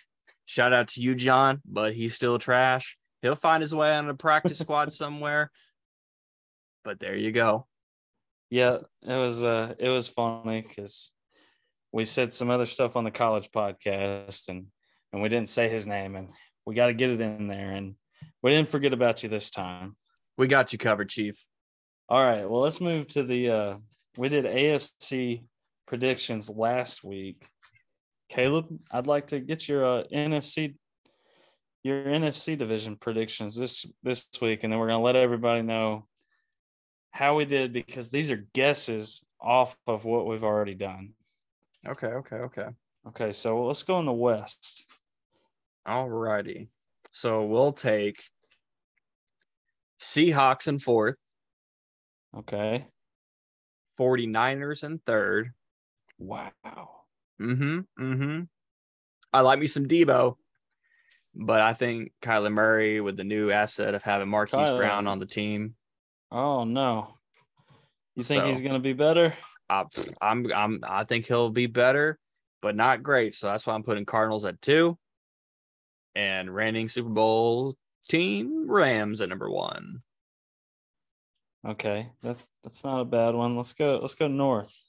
Shout 0.46 0.74
out 0.74 0.88
to 0.88 1.00
you, 1.00 1.14
John, 1.14 1.62
but 1.64 1.94
he's 1.94 2.14
still 2.14 2.38
trash. 2.38 2.98
He'll 3.22 3.34
find 3.34 3.62
his 3.62 3.74
way 3.74 3.94
on 3.94 4.08
a 4.10 4.14
practice 4.14 4.58
squad 4.64 4.92
somewhere. 4.92 5.50
But 6.84 7.00
there 7.00 7.16
you 7.16 7.32
go. 7.32 7.66
Yeah, 8.50 8.78
it 9.02 9.14
was 9.16 9.42
uh 9.44 9.74
it 9.78 9.88
was 9.88 10.08
funny 10.08 10.60
because 10.60 11.10
we 11.94 12.04
said 12.04 12.34
some 12.34 12.50
other 12.50 12.66
stuff 12.66 12.96
on 12.96 13.04
the 13.04 13.10
college 13.12 13.50
podcast 13.52 14.48
and 14.48 14.66
and 15.12 15.22
we 15.22 15.28
didn't 15.28 15.48
say 15.48 15.68
his 15.68 15.86
name 15.86 16.16
and 16.16 16.30
we 16.66 16.74
got 16.74 16.88
to 16.88 16.92
get 16.92 17.10
it 17.10 17.20
in 17.20 17.46
there 17.46 17.70
and 17.70 17.94
we 18.42 18.50
didn't 18.50 18.68
forget 18.68 18.92
about 18.92 19.22
you 19.22 19.28
this 19.28 19.48
time. 19.48 19.94
We 20.36 20.48
got 20.48 20.72
you 20.72 20.78
covered, 20.78 21.08
Chief. 21.08 21.36
All 22.08 22.20
right, 22.20 22.50
well 22.50 22.62
let's 22.62 22.80
move 22.80 23.06
to 23.08 23.22
the 23.22 23.48
uh 23.48 23.76
we 24.16 24.28
did 24.28 24.44
AFC 24.44 25.44
predictions 25.86 26.50
last 26.50 27.04
week. 27.04 27.46
Caleb, 28.28 28.66
I'd 28.90 29.06
like 29.06 29.28
to 29.28 29.38
get 29.38 29.68
your 29.68 29.86
uh, 29.86 30.02
NFC 30.12 30.74
your 31.84 32.04
NFC 32.04 32.58
division 32.58 32.96
predictions 32.96 33.54
this 33.54 33.86
this 34.02 34.26
week 34.42 34.64
and 34.64 34.72
then 34.72 34.80
we're 34.80 34.88
going 34.88 34.98
to 34.98 35.04
let 35.04 35.14
everybody 35.14 35.62
know 35.62 36.08
how 37.12 37.36
we 37.36 37.44
did 37.44 37.72
because 37.72 38.10
these 38.10 38.32
are 38.32 38.48
guesses 38.52 39.24
off 39.40 39.76
of 39.86 40.04
what 40.04 40.26
we've 40.26 40.42
already 40.42 40.74
done. 40.74 41.10
Okay, 41.86 42.06
okay, 42.06 42.36
okay. 42.36 42.66
Okay, 43.08 43.32
so 43.32 43.66
let's 43.66 43.82
go 43.82 43.98
in 44.00 44.06
the 44.06 44.12
West. 44.12 44.84
All 45.86 46.08
righty. 46.08 46.68
So 47.10 47.44
we'll 47.44 47.72
take 47.72 48.22
Seahawks 50.00 50.68
in 50.68 50.78
fourth, 50.78 51.16
Okay. 52.36 52.86
49ers 54.00 54.82
in 54.82 54.98
third. 54.98 55.52
Wow. 56.18 56.50
Mm-hmm. 57.40 57.80
Mm-hmm. 58.00 58.42
I 59.32 59.40
like 59.40 59.58
me 59.58 59.66
some 59.66 59.86
Debo, 59.86 60.36
but 61.34 61.60
I 61.60 61.74
think 61.74 62.12
Kyler 62.22 62.52
Murray 62.52 63.00
with 63.00 63.16
the 63.16 63.24
new 63.24 63.50
asset 63.50 63.94
of 63.94 64.02
having 64.02 64.28
Marquise 64.28 64.68
Kyler. 64.68 64.78
Brown 64.78 65.06
on 65.06 65.18
the 65.18 65.26
team. 65.26 65.74
Oh 66.30 66.64
no. 66.64 67.14
You 68.16 68.24
think 68.24 68.44
he's 68.44 68.60
going 68.60 68.74
to 68.74 68.80
be 68.80 68.92
better? 68.92 69.34
I, 69.68 69.84
I'm 70.20 70.52
I'm 70.52 70.80
I 70.82 71.04
think 71.04 71.26
he'll 71.26 71.50
be 71.50 71.66
better, 71.66 72.18
but 72.62 72.76
not 72.76 73.02
great. 73.02 73.34
So 73.34 73.48
that's 73.48 73.66
why 73.66 73.74
I'm 73.74 73.82
putting 73.82 74.04
Cardinals 74.04 74.44
at 74.44 74.60
two, 74.60 74.98
and 76.14 76.54
reigning 76.54 76.88
Super 76.88 77.08
Bowl 77.08 77.76
team 78.08 78.70
Rams 78.70 79.20
at 79.20 79.28
number 79.28 79.50
one. 79.50 80.02
Okay. 81.66 82.10
That's 82.22 82.46
that's 82.62 82.84
not 82.84 83.00
a 83.00 83.04
bad 83.04 83.34
one. 83.34 83.56
Let's 83.56 83.72
go 83.72 83.98
let's 84.00 84.14
go 84.14 84.28
north. 84.28 84.82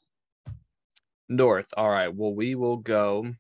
North. 1.30 1.68
All 1.76 1.90
right. 1.90 2.14
Well, 2.14 2.34
we 2.34 2.56
will 2.56 2.78
go. 2.78 3.34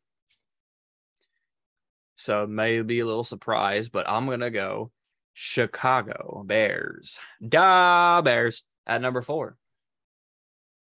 So 2.16 2.44
it 2.44 2.50
may 2.50 2.82
be 2.82 3.02
a 3.02 3.06
little 3.06 3.26
surprise, 3.26 3.90
but 3.90 4.10
I'm 4.10 4.26
gonna 4.26 4.50
go 4.50 4.92
Chicago 5.34 6.44
Bears. 6.46 7.20
Da 7.48 8.22
Bears 8.22 8.64
at 8.88 9.02
number 9.02 9.22
four. 9.22 9.58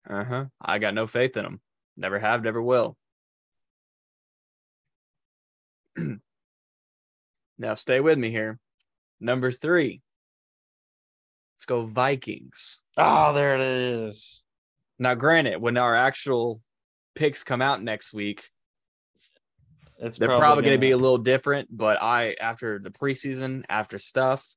Uh 0.09 0.23
huh. 0.23 0.45
I 0.59 0.79
got 0.79 0.93
no 0.93 1.05
faith 1.07 1.37
in 1.37 1.43
them. 1.43 1.61
Never 1.95 2.17
have, 2.17 2.43
never 2.43 2.61
will. 2.61 2.97
now 7.57 7.75
stay 7.75 7.99
with 7.99 8.17
me 8.17 8.29
here. 8.31 8.59
Number 9.19 9.51
three. 9.51 10.01
Let's 11.55 11.65
go 11.65 11.85
Vikings. 11.85 12.79
Oh, 12.97 13.33
there 13.33 13.55
it 13.55 13.61
is. 13.61 14.43
Now, 14.97 15.13
granted, 15.13 15.61
when 15.61 15.77
our 15.77 15.95
actual 15.95 16.61
picks 17.15 17.43
come 17.43 17.61
out 17.61 17.83
next 17.83 18.13
week, 18.13 18.49
It's 19.97 20.17
they're 20.17 20.29
probably, 20.29 20.63
going 20.63 20.77
to 20.77 20.81
be 20.81 20.91
a 20.91 20.97
little 20.97 21.17
different. 21.17 21.67
But 21.69 22.01
I, 22.01 22.35
after 22.39 22.79
the 22.79 22.91
preseason, 22.91 23.63
after 23.69 23.97
stuff, 23.99 24.47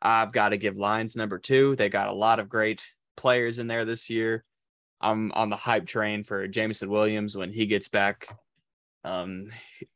I've 0.00 0.32
got 0.32 0.50
to 0.50 0.56
give 0.56 0.76
Lions 0.76 1.14
number 1.14 1.38
two. 1.38 1.76
They 1.76 1.90
got 1.90 2.08
a 2.08 2.12
lot 2.12 2.38
of 2.38 2.48
great 2.48 2.82
players 3.16 3.58
in 3.58 3.66
there 3.66 3.84
this 3.84 4.08
year. 4.08 4.44
I'm 5.00 5.32
on 5.32 5.50
the 5.50 5.56
hype 5.56 5.86
train 5.86 6.24
for 6.24 6.46
Jameson 6.48 6.88
Williams 6.88 7.36
when 7.36 7.52
he 7.52 7.66
gets 7.66 7.88
back. 7.88 8.28
Um, 9.04 9.48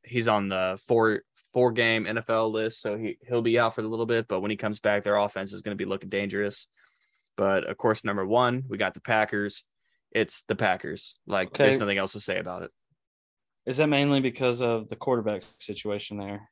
he's 0.03 0.29
on 0.29 0.49
the 0.49 0.79
four 0.87 1.23
four 1.53 1.73
game 1.73 2.05
NFL 2.05 2.53
list, 2.53 2.81
so 2.81 2.97
he 2.97 3.19
he'll 3.27 3.43
be 3.43 3.59
out 3.59 3.75
for 3.75 3.81
a 3.81 3.89
little 3.89 4.07
bit. 4.07 4.29
But 4.29 4.41
when 4.41 4.51
he 4.51 4.57
comes 4.57 4.79
back, 4.81 5.03
their 5.03 5.17
offense 5.17 5.53
is 5.53 5.63
going 5.63 5.77
to 5.77 5.83
be 5.83 5.89
looking 5.89 6.11
dangerous. 6.11 6.67
But 7.37 7.65
of 7.65 7.77
course, 7.77 8.05
number 8.05 8.27
one, 8.27 8.65
we 8.69 8.77
got 8.79 8.95
the 8.95 9.01
Packers. 9.01 9.65
It's 10.13 10.43
the 10.43 10.55
Packers. 10.57 11.17
Like 11.27 11.49
Okay. 11.49 11.65
there's 11.65 11.81
nothing 11.81 11.99
else 11.99 12.13
to 12.13 12.21
say 12.21 12.39
about 12.39 12.63
it. 12.63 12.71
Is 13.67 13.79
that 13.79 13.87
mainly 13.89 14.21
because 14.21 14.61
of 14.61 14.89
the 14.89 14.97
quarterback 14.97 15.43
situation 15.59 16.17
there? 16.19 16.51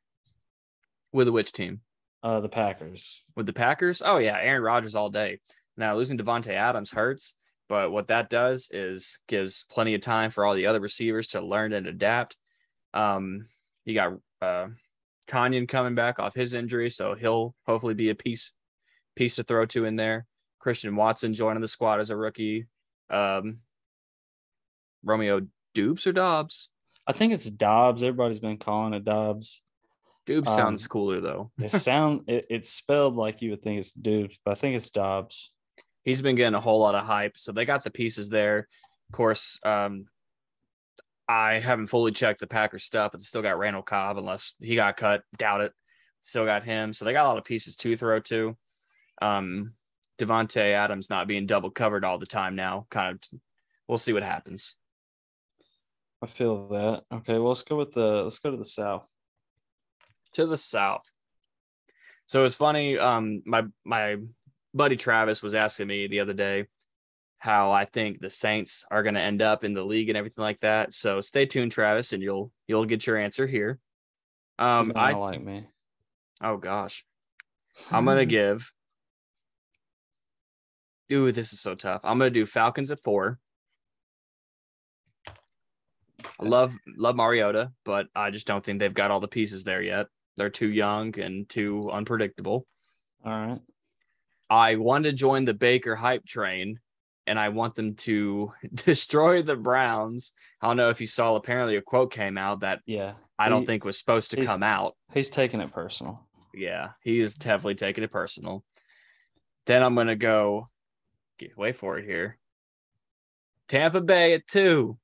With 1.11 1.29
which 1.29 1.51
team? 1.51 1.81
Uh 2.23 2.39
the 2.39 2.49
Packers. 2.49 3.23
With 3.35 3.45
the 3.45 3.53
Packers? 3.53 4.01
Oh 4.03 4.17
yeah, 4.17 4.37
Aaron 4.39 4.61
Rodgers 4.63 4.95
all 4.95 5.09
day. 5.09 5.39
Now 5.77 5.95
losing 5.95 6.17
Davante 6.17 6.49
Adams 6.49 6.91
hurts, 6.91 7.35
but 7.69 7.91
what 7.91 8.07
that 8.07 8.29
does 8.29 8.69
is 8.71 9.19
gives 9.27 9.63
plenty 9.69 9.93
of 9.93 10.01
time 10.01 10.31
for 10.31 10.45
all 10.45 10.55
the 10.55 10.65
other 10.65 10.79
receivers 10.81 11.27
to 11.29 11.41
learn 11.41 11.71
and 11.71 11.87
adapt. 11.87 12.35
Um, 12.93 13.47
you 13.85 13.93
got 13.93 14.13
uh 14.41 14.67
Tanyan 15.27 15.67
coming 15.67 15.95
back 15.95 16.19
off 16.19 16.33
his 16.33 16.53
injury, 16.53 16.89
so 16.89 17.13
he'll 17.13 17.55
hopefully 17.65 17.93
be 17.93 18.09
a 18.09 18.15
piece 18.15 18.51
piece 19.15 19.35
to 19.35 19.43
throw 19.43 19.65
to 19.67 19.85
in 19.85 19.95
there. 19.95 20.25
Christian 20.57 20.95
Watson 20.95 21.33
joining 21.33 21.61
the 21.61 21.67
squad 21.67 21.99
as 21.99 22.09
a 22.09 22.17
rookie. 22.17 22.67
Um, 23.09 23.59
Romeo 25.03 25.47
Dupes 25.73 26.05
or 26.07 26.11
Dobbs? 26.11 26.69
I 27.07 27.13
think 27.13 27.33
it's 27.33 27.49
Dobbs. 27.49 28.03
Everybody's 28.03 28.39
been 28.39 28.57
calling 28.57 28.93
it 28.93 29.05
Dobbs. 29.05 29.61
Dubes 30.27 30.47
Um, 30.47 30.55
sounds 30.55 30.87
cooler 30.87 31.21
though. 31.21 31.51
It 31.59 31.71
sound 31.71 32.23
it, 32.27 32.45
it's 32.49 32.69
spelled 32.69 33.15
like 33.15 33.41
you 33.41 33.51
would 33.51 33.61
think 33.61 33.79
it's 33.79 33.91
Dubs, 33.91 34.37
but 34.43 34.51
I 34.51 34.55
think 34.55 34.75
it's 34.75 34.89
Dobbs. 34.89 35.51
He's 36.03 36.21
been 36.21 36.35
getting 36.35 36.55
a 36.55 36.61
whole 36.61 36.79
lot 36.79 36.95
of 36.95 37.05
hype. 37.05 37.37
So 37.37 37.51
they 37.51 37.65
got 37.65 37.83
the 37.83 37.91
pieces 37.91 38.29
there. 38.29 38.67
Of 39.09 39.13
course, 39.13 39.59
um, 39.63 40.05
I 41.27 41.59
haven't 41.59 41.87
fully 41.87 42.11
checked 42.11 42.39
the 42.39 42.47
Packers 42.47 42.83
stuff, 42.83 43.11
but 43.11 43.21
still 43.21 43.41
got 43.41 43.59
Randall 43.59 43.83
Cobb, 43.83 44.17
unless 44.17 44.53
he 44.59 44.75
got 44.75 44.97
cut. 44.97 45.23
Doubt 45.37 45.61
it. 45.61 45.73
Still 46.21 46.45
got 46.45 46.63
him. 46.63 46.93
So 46.93 47.05
they 47.05 47.13
got 47.13 47.25
a 47.25 47.29
lot 47.29 47.37
of 47.37 47.43
pieces 47.43 47.75
to 47.77 47.95
throw 47.95 48.19
to. 48.21 48.57
Um, 49.21 49.73
Davante 50.17 50.73
Adams 50.73 51.09
not 51.09 51.27
being 51.27 51.45
double 51.45 51.71
covered 51.71 52.03
all 52.03 52.17
the 52.17 52.25
time 52.25 52.55
now. 52.55 52.87
Kind 52.89 53.15
of, 53.15 53.39
we'll 53.87 53.97
see 53.97 54.13
what 54.13 54.23
happens. 54.23 54.75
I 56.21 56.27
feel 56.27 56.67
that. 56.69 57.03
Okay, 57.11 57.33
well 57.33 57.49
let's 57.49 57.63
go 57.63 57.77
with 57.77 57.93
the 57.93 58.23
let's 58.23 58.39
go 58.39 58.51
to 58.51 58.57
the 58.57 58.65
south. 58.65 59.09
to 60.33 60.45
the 60.45 60.57
south. 60.57 61.09
So 62.25 62.45
it's 62.45 62.55
funny. 62.55 62.97
Um, 62.97 63.41
my 63.45 63.65
my 63.85 64.17
buddy 64.73 64.95
Travis 64.95 65.41
was 65.41 65.55
asking 65.55 65.87
me 65.87 66.07
the 66.07 66.19
other 66.19 66.33
day 66.33 66.65
how 67.39 67.71
I 67.71 67.85
think 67.85 68.19
the 68.19 68.29
Saints 68.29 68.85
are 68.91 69.01
going 69.01 69.15
to 69.15 69.21
end 69.21 69.41
up 69.41 69.63
in 69.63 69.73
the 69.73 69.83
league 69.83 70.09
and 70.09 70.17
everything 70.17 70.43
like 70.43 70.59
that. 70.59 70.93
So 70.93 71.21
stay 71.21 71.45
tuned, 71.45 71.71
Travis, 71.71 72.13
and 72.13 72.21
you'll 72.21 72.51
you'll 72.67 72.85
get 72.85 73.07
your 73.07 73.17
answer 73.17 73.47
here. 73.47 73.79
Um, 74.59 74.91
I 74.95 75.13
gonna 75.13 75.23
like 75.23 75.43
me. 75.43 75.65
oh 76.41 76.57
gosh, 76.57 77.05
I'm 77.91 78.05
gonna 78.05 78.25
give. 78.39 78.71
Dude, 81.07 81.33
this 81.33 81.53
is 81.53 81.61
so 81.61 81.75
tough. 81.75 82.01
I'm 82.03 82.19
gonna 82.19 82.29
do 82.29 82.45
Falcons 82.45 82.91
at 82.91 82.99
four. 82.99 83.39
I 86.41 86.45
love 86.45 86.75
love 86.97 87.15
Mariota, 87.15 87.71
but 87.85 88.07
I 88.13 88.31
just 88.31 88.47
don't 88.47 88.63
think 88.63 88.79
they've 88.79 88.93
got 88.93 89.11
all 89.11 89.21
the 89.21 89.27
pieces 89.27 89.63
there 89.63 89.81
yet. 89.81 90.07
They're 90.35 90.49
too 90.49 90.69
young 90.69 91.17
and 91.19 91.47
too 91.47 91.89
unpredictable. 91.91 92.65
All 93.25 93.31
right. 93.31 93.59
I 94.49 94.75
want 94.75 95.05
to 95.05 95.13
join 95.13 95.45
the 95.45 95.53
Baker 95.53 95.95
hype 95.95 96.25
train 96.25 96.79
and 97.27 97.39
I 97.39 97.49
want 97.49 97.75
them 97.75 97.95
to 97.95 98.51
destroy 98.73 99.41
the 99.41 99.55
Browns. 99.55 100.31
I 100.61 100.67
don't 100.67 100.77
know 100.77 100.89
if 100.89 100.99
you 101.01 101.07
saw, 101.07 101.35
apparently 101.35 101.75
a 101.75 101.81
quote 101.81 102.11
came 102.11 102.37
out 102.37 102.61
that 102.61 102.81
Yeah. 102.85 103.13
I 103.37 103.49
don't 103.49 103.61
He- 103.61 103.67
think 103.67 103.85
was 103.85 103.97
supposed 103.99 104.31
to 104.31 104.45
come 104.45 104.63
out. 104.63 104.95
He's 105.13 105.29
taking 105.29 105.61
it 105.61 105.71
personal. 105.71 106.27
Yeah, 106.53 106.89
he 107.01 107.19
is 107.21 107.35
definitely 107.35 107.75
taking 107.75 108.03
it 108.03 108.11
personal. 108.11 108.63
Then 109.67 109.83
I'm 109.83 109.93
going 109.93 110.07
to 110.07 110.15
go, 110.15 110.69
get, 111.37 111.55
wait 111.55 111.75
for 111.75 111.99
it 111.99 112.05
here. 112.05 112.37
Tampa 113.67 114.01
Bay 114.01 114.33
at 114.33 114.47
two. 114.47 114.97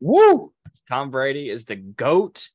Woo! 0.00 0.52
Tom 0.88 1.10
Brady 1.10 1.48
is 1.48 1.64
the 1.64 1.76
GOAT, 1.76 2.50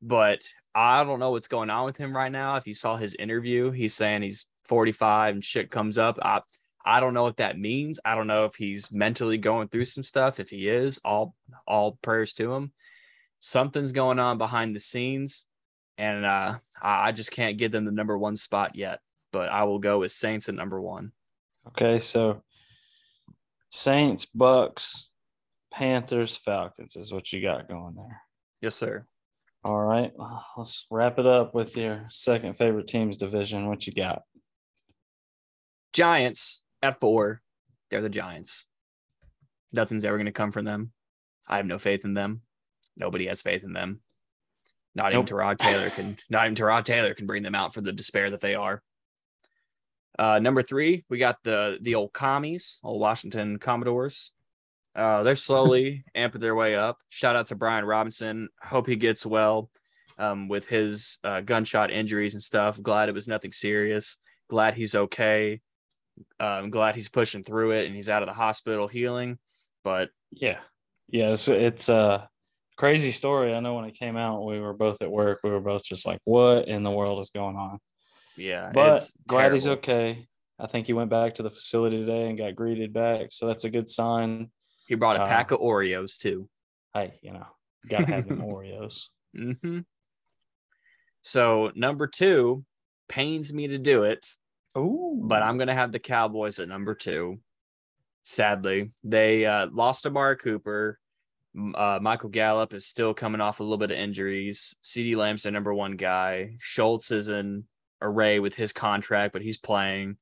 but 0.00 0.42
I 0.74 1.02
don't 1.04 1.18
know 1.20 1.30
what's 1.32 1.48
going 1.48 1.68
on 1.70 1.84
with 1.84 1.96
him 1.96 2.16
right 2.16 2.30
now. 2.30 2.56
If 2.56 2.66
you 2.66 2.74
saw 2.74 2.96
his 2.96 3.14
interview, 3.16 3.70
he's 3.70 3.94
saying 3.94 4.22
he's 4.22 4.46
45 4.64 5.34
and 5.34 5.44
shit 5.44 5.70
comes 5.70 5.98
up. 5.98 6.18
I 6.22 6.40
I 6.84 7.00
don't 7.00 7.14
know 7.14 7.22
what 7.22 7.38
that 7.38 7.58
means. 7.58 7.98
I 8.04 8.14
don't 8.14 8.26
know 8.26 8.44
if 8.44 8.56
he's 8.56 8.92
mentally 8.92 9.38
going 9.38 9.68
through 9.68 9.86
some 9.86 10.04
stuff. 10.04 10.38
If 10.38 10.50
he 10.50 10.68
is, 10.68 11.00
all 11.04 11.34
all 11.66 11.98
prayers 12.02 12.34
to 12.34 12.52
him. 12.52 12.72
Something's 13.40 13.92
going 13.92 14.18
on 14.18 14.38
behind 14.38 14.76
the 14.76 14.80
scenes, 14.80 15.46
and 15.96 16.24
uh, 16.24 16.58
I 16.80 17.12
just 17.12 17.30
can't 17.30 17.58
get 17.58 17.72
them 17.72 17.84
the 17.84 17.90
number 17.90 18.16
one 18.18 18.36
spot 18.36 18.74
yet. 18.74 19.00
But 19.32 19.50
I 19.50 19.64
will 19.64 19.78
go 19.78 20.00
with 20.00 20.12
Saints 20.12 20.48
at 20.48 20.54
number 20.54 20.80
one. 20.80 21.12
Okay, 21.68 22.00
so 22.00 22.42
Saints, 23.70 24.26
Bucks, 24.26 25.08
Panthers, 25.72 26.36
Falcons 26.36 26.96
is 26.96 27.12
what 27.12 27.32
you 27.32 27.42
got 27.42 27.68
going 27.68 27.94
there. 27.96 28.20
Yes, 28.60 28.74
sir. 28.74 29.06
All 29.64 29.80
right, 29.80 30.12
let's 30.58 30.86
wrap 30.90 31.18
it 31.18 31.26
up 31.26 31.54
with 31.54 31.76
your 31.76 32.06
second 32.10 32.58
favorite 32.58 32.86
teams 32.86 33.16
division. 33.16 33.66
What 33.66 33.86
you 33.86 33.94
got? 33.94 34.22
Giants 35.94 36.62
at 36.82 37.00
four. 37.00 37.40
They're 37.90 38.02
the 38.02 38.10
Giants. 38.10 38.66
Nothing's 39.72 40.04
ever 40.04 40.16
going 40.16 40.26
to 40.26 40.32
come 40.32 40.52
from 40.52 40.66
them. 40.66 40.92
I 41.48 41.56
have 41.56 41.66
no 41.66 41.78
faith 41.78 42.04
in 42.04 42.14
them. 42.14 42.42
Nobody 42.96 43.26
has 43.26 43.42
faith 43.42 43.64
in 43.64 43.72
them. 43.72 44.00
Not 44.94 45.12
nope. 45.12 45.24
even 45.24 45.36
Tyrod 45.36 45.58
Taylor 45.58 45.90
can. 45.90 46.16
Not 46.30 46.44
even 46.44 46.54
Tyrod 46.54 46.84
Taylor 46.84 47.14
can 47.14 47.26
bring 47.26 47.42
them 47.42 47.54
out 47.54 47.74
for 47.74 47.80
the 47.80 47.92
despair 47.92 48.30
that 48.30 48.40
they 48.40 48.54
are. 48.54 48.82
Uh, 50.18 50.38
number 50.38 50.62
three, 50.62 51.04
we 51.08 51.18
got 51.18 51.38
the 51.42 51.78
the 51.80 51.96
old 51.96 52.12
commies, 52.12 52.78
old 52.84 53.00
Washington 53.00 53.58
Commodores. 53.58 54.32
Uh, 54.94 55.22
they're 55.24 55.34
slowly 55.36 56.04
amping 56.16 56.40
their 56.40 56.54
way 56.54 56.76
up. 56.76 56.98
Shout 57.08 57.36
out 57.36 57.46
to 57.46 57.56
Brian 57.56 57.84
Robinson. 57.84 58.48
Hope 58.62 58.86
he 58.86 58.96
gets 58.96 59.26
well 59.26 59.70
um, 60.18 60.48
with 60.48 60.68
his 60.68 61.18
uh, 61.24 61.40
gunshot 61.40 61.90
injuries 61.90 62.34
and 62.34 62.42
stuff. 62.42 62.80
Glad 62.80 63.08
it 63.08 63.14
was 63.14 63.26
nothing 63.26 63.52
serious. 63.52 64.18
Glad 64.48 64.74
he's 64.74 64.94
okay. 64.94 65.60
Uh, 66.40 66.44
I'm 66.44 66.70
glad 66.70 66.94
he's 66.94 67.08
pushing 67.08 67.42
through 67.42 67.72
it 67.72 67.86
and 67.86 67.94
he's 67.94 68.08
out 68.08 68.22
of 68.22 68.28
the 68.28 68.34
hospital 68.34 68.88
healing. 68.88 69.38
But 69.82 70.10
yeah, 70.30 70.58
yeah, 71.08 71.30
it's, 71.30 71.48
it's 71.48 71.88
a 71.88 72.28
crazy 72.76 73.10
story. 73.10 73.54
I 73.54 73.60
know 73.60 73.74
when 73.74 73.84
it 73.84 73.98
came 73.98 74.16
out, 74.16 74.44
we 74.44 74.60
were 74.60 74.72
both 74.72 75.02
at 75.02 75.10
work. 75.10 75.40
We 75.42 75.50
were 75.50 75.60
both 75.60 75.84
just 75.84 76.06
like, 76.06 76.20
"What 76.24 76.68
in 76.68 76.82
the 76.82 76.90
world 76.90 77.20
is 77.20 77.30
going 77.30 77.56
on?" 77.56 77.78
Yeah, 78.36 78.70
but 78.72 79.08
glad 79.26 79.40
terrible. 79.40 79.54
he's 79.54 79.66
okay. 79.68 80.26
I 80.58 80.66
think 80.66 80.86
he 80.86 80.92
went 80.92 81.10
back 81.10 81.34
to 81.34 81.42
the 81.42 81.50
facility 81.50 81.98
today 81.98 82.28
and 82.28 82.38
got 82.38 82.54
greeted 82.54 82.92
back, 82.92 83.28
so 83.30 83.46
that's 83.46 83.64
a 83.64 83.70
good 83.70 83.88
sign. 83.88 84.50
He 84.86 84.94
brought 84.94 85.16
a 85.16 85.22
uh, 85.22 85.26
pack 85.26 85.50
of 85.50 85.60
Oreos 85.60 86.16
too. 86.16 86.48
Hey, 86.92 87.14
you 87.22 87.32
know, 87.32 87.46
gotta 87.88 88.06
have 88.06 88.28
them 88.28 88.38
Oreos. 88.42 89.04
Mm-hmm. 89.36 89.80
So 91.22 91.72
number 91.74 92.06
two 92.06 92.64
pains 93.08 93.52
me 93.52 93.68
to 93.68 93.78
do 93.78 94.04
it. 94.04 94.26
Oh, 94.74 95.16
but 95.22 95.42
I'm 95.42 95.58
gonna 95.58 95.74
have 95.74 95.92
the 95.92 95.98
Cowboys 95.98 96.58
at 96.58 96.68
number 96.68 96.94
two. 96.94 97.38
Sadly, 98.24 98.90
they 99.02 99.44
uh, 99.46 99.68
lost 99.72 100.02
to 100.02 100.08
Amari 100.08 100.36
Cooper. 100.36 100.98
Uh, 101.56 101.98
Michael 102.02 102.30
Gallup 102.30 102.74
is 102.74 102.86
still 102.86 103.14
coming 103.14 103.40
off 103.40 103.60
a 103.60 103.62
little 103.62 103.78
bit 103.78 103.92
of 103.92 103.98
injuries. 103.98 104.74
CeeDee 104.82 105.16
Lamb's 105.16 105.44
their 105.44 105.52
number 105.52 105.72
one 105.72 105.96
guy. 105.96 106.56
Schultz 106.58 107.10
is 107.10 107.28
in 107.28 107.64
array 108.02 108.40
with 108.40 108.54
his 108.54 108.72
contract, 108.72 109.32
but 109.32 109.42
he's 109.42 109.58
playing. 109.58 110.16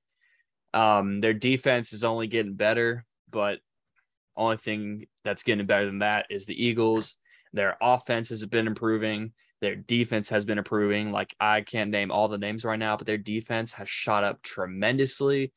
Um, 0.75 1.21
their 1.21 1.35
defense 1.35 1.93
is 1.93 2.05
only 2.05 2.27
getting 2.27 2.55
better, 2.55 3.07
but 3.31 3.61
only 4.37 4.57
thing 4.57 5.07
that's 5.25 5.43
getting 5.43 5.67
better 5.67 5.87
than 5.87 6.01
that 6.01 6.27
is 6.31 6.47
the 6.47 6.65
Eagles. 6.65 7.17
Their 7.53 7.77
offense 7.81 8.31
has 8.31 8.45
been 8.47 8.67
improving. 8.67 9.33
Their 9.63 9.77
defense 9.77 10.29
has 10.31 10.45
been 10.45 10.59
improving. 10.59 11.13
Like 11.13 11.35
I 11.41 11.61
can't 11.61 11.91
name 11.91 12.11
all 12.11 12.27
the 12.27 12.37
names 12.37 12.65
right 12.65 12.79
now, 12.79 12.97
but 12.97 13.07
their 13.07 13.17
defense 13.17 13.73
has 13.73 13.89
shot 13.89 14.25
up 14.25 14.43
tremendously. 14.43 15.53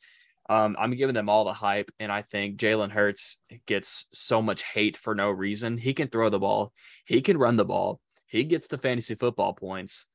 Um, 0.47 0.75
I'm 0.79 0.91
giving 0.91 1.15
them 1.15 1.27
all 1.27 1.43
the 1.43 1.53
hype, 1.53 1.89
and 1.99 2.11
I 2.11 2.21
think 2.21 2.57
Jalen 2.57 2.91
Hurts 2.91 3.39
gets 3.65 4.05
so 4.13 4.43
much 4.43 4.61
hate 4.61 4.95
for 4.95 5.15
no 5.15 5.31
reason. 5.31 5.79
He 5.79 5.95
can 5.95 6.07
throw 6.07 6.29
the 6.29 6.37
ball, 6.37 6.71
he 7.05 7.19
can 7.21 7.39
run 7.39 7.57
the 7.57 7.65
ball, 7.65 7.99
he 8.27 8.43
gets 8.43 8.67
the 8.67 8.77
fantasy 8.77 9.15
football 9.15 9.53
points. 9.53 10.05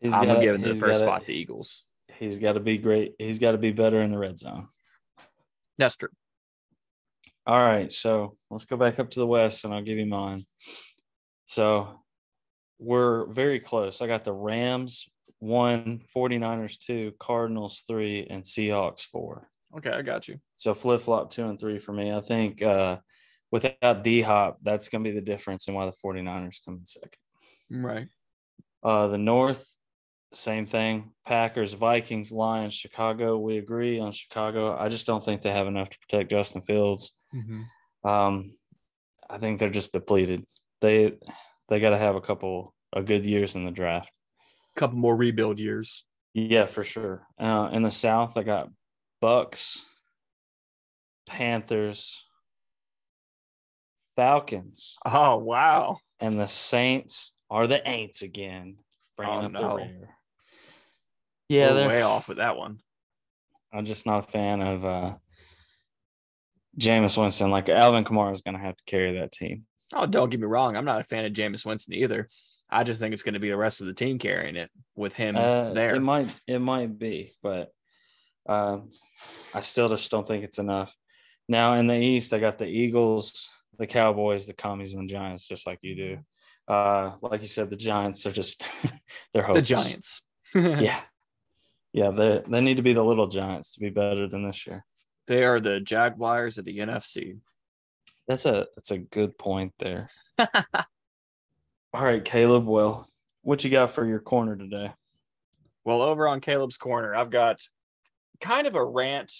He's 0.00 0.14
I'm 0.14 0.26
gonna 0.26 0.40
give 0.40 0.60
the 0.62 0.74
first 0.76 0.80
gotta, 0.80 0.98
spot 0.98 1.24
to 1.24 1.34
Eagles. 1.34 1.84
He's 2.18 2.38
got 2.38 2.52
to 2.52 2.60
be 2.60 2.78
great. 2.78 3.14
He's 3.18 3.40
got 3.40 3.52
to 3.52 3.58
be 3.58 3.72
better 3.72 4.00
in 4.02 4.12
the 4.12 4.18
red 4.18 4.38
zone. 4.38 4.68
That's 5.78 5.96
true. 5.96 6.10
All 7.44 7.58
right, 7.58 7.90
so 7.90 8.36
let's 8.50 8.66
go 8.66 8.76
back 8.76 9.00
up 9.00 9.10
to 9.10 9.18
the 9.18 9.26
west, 9.26 9.64
and 9.64 9.74
I'll 9.74 9.82
give 9.82 9.98
you 9.98 10.06
mine. 10.06 10.44
So 11.46 12.01
we're 12.82 13.26
very 13.26 13.60
close. 13.60 14.02
I 14.02 14.06
got 14.06 14.24
the 14.24 14.32
Rams 14.32 15.08
one, 15.38 16.02
49ers 16.14 16.78
two, 16.78 17.12
Cardinals 17.18 17.84
three, 17.86 18.26
and 18.28 18.44
Seahawks 18.44 19.06
four. 19.06 19.48
Okay, 19.76 19.90
I 19.90 20.02
got 20.02 20.28
you. 20.28 20.38
So 20.56 20.74
flip 20.74 21.02
flop 21.02 21.30
two 21.30 21.44
and 21.44 21.58
three 21.58 21.78
for 21.78 21.92
me. 21.92 22.12
I 22.12 22.20
think 22.20 22.62
uh, 22.62 22.98
without 23.50 24.04
D 24.04 24.22
Hop, 24.22 24.58
that's 24.62 24.88
going 24.88 25.02
to 25.02 25.10
be 25.10 25.14
the 25.14 25.24
difference 25.24 25.68
in 25.68 25.74
why 25.74 25.86
the 25.86 25.92
49ers 26.04 26.64
come 26.64 26.78
in 26.78 26.86
second. 26.86 27.10
Right. 27.70 28.08
Uh, 28.82 29.06
the 29.06 29.18
North, 29.18 29.76
same 30.32 30.66
thing. 30.66 31.12
Packers, 31.26 31.72
Vikings, 31.72 32.32
Lions, 32.32 32.74
Chicago. 32.74 33.38
We 33.38 33.58
agree 33.58 34.00
on 34.00 34.12
Chicago. 34.12 34.76
I 34.76 34.88
just 34.88 35.06
don't 35.06 35.24
think 35.24 35.42
they 35.42 35.52
have 35.52 35.68
enough 35.68 35.90
to 35.90 35.98
protect 36.00 36.30
Justin 36.30 36.62
Fields. 36.62 37.18
Mm-hmm. 37.34 38.08
Um, 38.08 38.56
I 39.30 39.38
think 39.38 39.58
they're 39.58 39.70
just 39.70 39.92
depleted. 39.92 40.44
They 40.80 41.14
they 41.68 41.80
got 41.80 41.90
to 41.90 41.98
have 41.98 42.16
a 42.16 42.20
couple 42.20 42.74
of 42.92 43.06
good 43.06 43.24
years 43.24 43.56
in 43.56 43.64
the 43.64 43.70
draft. 43.70 44.10
A 44.76 44.80
couple 44.80 44.98
more 44.98 45.16
rebuild 45.16 45.58
years. 45.58 46.04
Yeah, 46.34 46.66
for 46.66 46.84
sure. 46.84 47.26
Uh, 47.38 47.68
in 47.72 47.82
the 47.82 47.90
South, 47.90 48.36
I 48.36 48.42
got 48.42 48.70
Bucks, 49.20 49.84
Panthers, 51.28 52.26
Falcons. 54.16 54.96
Oh 55.04 55.36
wow! 55.38 55.98
And 56.20 56.38
the 56.38 56.46
Saints 56.46 57.32
are 57.50 57.66
the 57.66 57.80
Aints 57.86 58.22
again, 58.22 58.76
bringing 59.16 59.42
oh, 59.42 59.46
up 59.46 59.52
no. 59.52 59.60
the 59.60 59.74
rear. 59.76 60.08
Yeah, 61.48 61.72
they're 61.74 61.88
way 61.88 62.02
off 62.02 62.28
with 62.28 62.38
that 62.38 62.56
one. 62.56 62.78
I'm 63.72 63.84
just 63.84 64.06
not 64.06 64.26
a 64.26 64.30
fan 64.30 64.62
of 64.62 64.84
uh, 64.84 65.14
Jameis 66.78 67.20
Winston. 67.20 67.50
Like 67.50 67.68
Alvin 67.68 68.04
Kamara 68.04 68.32
is 68.32 68.42
going 68.42 68.56
to 68.56 68.62
have 68.62 68.76
to 68.76 68.84
carry 68.86 69.18
that 69.18 69.32
team. 69.32 69.66
Oh, 69.92 70.06
don't 70.06 70.30
get 70.30 70.40
me 70.40 70.46
wrong. 70.46 70.76
I'm 70.76 70.84
not 70.84 71.00
a 71.00 71.04
fan 71.04 71.24
of 71.24 71.32
Jameis 71.32 71.66
Winston 71.66 71.94
either. 71.94 72.28
I 72.70 72.84
just 72.84 73.00
think 73.00 73.12
it's 73.12 73.22
going 73.22 73.34
to 73.34 73.40
be 73.40 73.50
the 73.50 73.56
rest 73.56 73.80
of 73.80 73.86
the 73.86 73.94
team 73.94 74.18
carrying 74.18 74.56
it 74.56 74.70
with 74.96 75.12
him 75.12 75.36
uh, 75.36 75.74
there. 75.74 75.94
It 75.94 76.00
might, 76.00 76.34
it 76.46 76.58
might 76.58 76.98
be, 76.98 77.32
but 77.42 77.70
uh, 78.48 78.78
I 79.52 79.60
still 79.60 79.90
just 79.90 80.10
don't 80.10 80.26
think 80.26 80.44
it's 80.44 80.58
enough. 80.58 80.94
Now 81.48 81.74
in 81.74 81.86
the 81.86 81.98
East, 81.98 82.32
I 82.32 82.38
got 82.38 82.58
the 82.58 82.66
Eagles, 82.66 83.48
the 83.78 83.86
Cowboys, 83.86 84.46
the 84.46 84.54
Commies, 84.54 84.94
and 84.94 85.08
the 85.08 85.12
Giants, 85.12 85.46
just 85.46 85.66
like 85.66 85.80
you 85.82 85.94
do. 85.94 86.18
Uh, 86.66 87.12
like 87.20 87.42
you 87.42 87.48
said, 87.48 87.70
the 87.70 87.76
Giants 87.76 88.24
are 88.26 88.32
just 88.32 88.62
they're 89.34 89.42
hopeless. 89.42 89.68
the 89.68 89.74
Giants. 89.74 90.22
yeah, 90.54 91.00
yeah. 91.92 92.10
They 92.10 92.42
they 92.46 92.60
need 92.60 92.76
to 92.76 92.82
be 92.82 92.92
the 92.92 93.04
little 93.04 93.26
Giants 93.26 93.74
to 93.74 93.80
be 93.80 93.90
better 93.90 94.28
than 94.28 94.46
this 94.46 94.66
year. 94.66 94.84
They 95.26 95.44
are 95.44 95.60
the 95.60 95.80
Jaguars 95.80 96.58
of 96.58 96.64
the 96.64 96.78
NFC. 96.78 97.38
That's 98.28 98.46
a 98.46 98.66
that's 98.76 98.90
a 98.90 98.98
good 98.98 99.36
point 99.36 99.72
there. 99.78 100.08
All 100.38 102.04
right, 102.04 102.24
Caleb. 102.24 102.66
Well, 102.66 103.08
what 103.42 103.64
you 103.64 103.70
got 103.70 103.90
for 103.90 104.06
your 104.06 104.20
corner 104.20 104.56
today? 104.56 104.92
Well, 105.84 106.02
over 106.02 106.28
on 106.28 106.40
Caleb's 106.40 106.76
corner, 106.76 107.14
I've 107.14 107.30
got 107.30 107.60
kind 108.40 108.66
of 108.66 108.76
a 108.76 108.84
rant, 108.84 109.32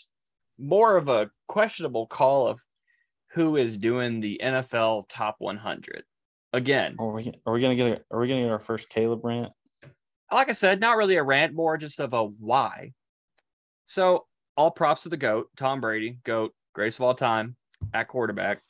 more 0.59 0.97
of 0.97 1.09
a 1.09 1.31
questionable 1.47 2.07
call 2.07 2.49
of 2.49 2.61
who 3.33 3.57
is 3.57 3.79
doing 3.79 4.21
the 4.21 4.41
NFL 4.43 5.05
top 5.09 5.37
100. 5.39 6.03
Again, 6.53 6.97
are 6.99 7.13
we, 7.13 7.33
are 7.47 7.53
we 7.53 7.61
gonna 7.61 7.77
get 7.77 7.87
a, 7.87 8.01
are 8.11 8.21
we 8.21 8.29
gonna 8.29 8.43
get 8.43 8.51
our 8.51 8.59
first 8.59 8.89
Caleb 8.89 9.25
rant? 9.25 9.53
Like 10.31 10.49
I 10.49 10.53
said, 10.53 10.81
not 10.81 10.97
really 10.97 11.17
a 11.17 11.23
rant, 11.23 11.55
more 11.55 11.77
just 11.77 12.01
of 12.01 12.13
a 12.13 12.25
why. 12.25 12.93
So 13.87 14.27
all 14.57 14.71
props 14.71 15.05
to 15.05 15.09
the 15.09 15.17
GOAT, 15.17 15.49
Tom 15.57 15.81
Brady, 15.81 16.19
GOAT, 16.25 16.53
greatest 16.75 16.99
of 16.99 17.05
all 17.05 17.15
time 17.15 17.57
at 17.95 18.09
quarterback. 18.09 18.61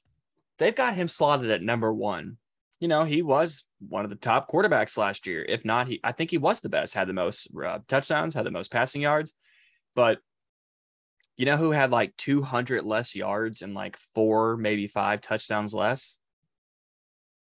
They've 0.59 0.75
got 0.75 0.95
him 0.95 1.09
slotted 1.09 1.51
at 1.51 1.63
number 1.63 1.93
one. 1.93 2.37
You 2.81 2.89
know, 2.89 3.05
he 3.05 3.23
was 3.23 3.65
one 3.89 4.05
of 4.05 4.11
the 4.11 4.17
top 4.17 4.51
quarterbacks 4.51 4.97
last 4.97 5.27
year. 5.27 5.45
If 5.49 5.65
not, 5.65 5.87
he 5.89 6.01
I 6.03 6.13
think 6.13 6.31
he 6.31 6.39
was 6.39 6.61
the 6.61 6.69
best, 6.69 6.95
had 6.95 7.09
the 7.09 7.13
most 7.13 7.49
uh, 7.65 7.79
touchdowns, 7.89 8.35
had 8.35 8.47
the 8.47 8.51
most 8.51 8.71
passing 8.71 9.03
yards. 9.03 9.35
But 9.95 10.19
you 11.37 11.47
know 11.47 11.57
who 11.57 11.71
had 11.71 11.91
like 11.91 12.17
200 12.19 12.85
less 12.85 13.15
yards 13.15 13.63
and 13.63 13.75
like 13.75 13.97
four, 13.97 14.57
maybe 14.57 14.87
five 14.87 15.21
touchdowns 15.21 15.75
less? 15.75 16.19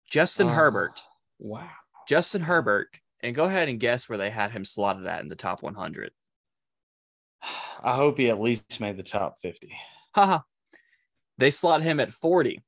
Justin 0.09 0.47
oh, 0.47 0.53
Herbert. 0.53 1.01
Wow. 1.37 1.69
Justin 2.07 2.41
Herbert. 2.41 2.89
And 3.21 3.35
go 3.35 3.43
ahead 3.43 3.69
and 3.69 3.79
guess 3.79 4.07
where 4.07 4.17
they 4.17 4.29
had 4.29 4.51
him 4.51 4.63
slotted 4.63 5.05
at 5.05 5.21
in 5.21 5.27
the 5.27 5.35
top 5.35 5.61
100. 5.61 6.11
I 7.83 7.95
hope 7.95 8.17
he 8.17 8.29
at 8.29 8.39
least 8.39 8.79
made 8.79 8.97
the 8.97 9.03
top 9.03 9.39
50. 9.41 9.71
Haha. 10.15 10.39
they 11.37 11.51
slot 11.51 11.81
him 11.81 11.99
at 11.99 12.11
40. 12.11 12.63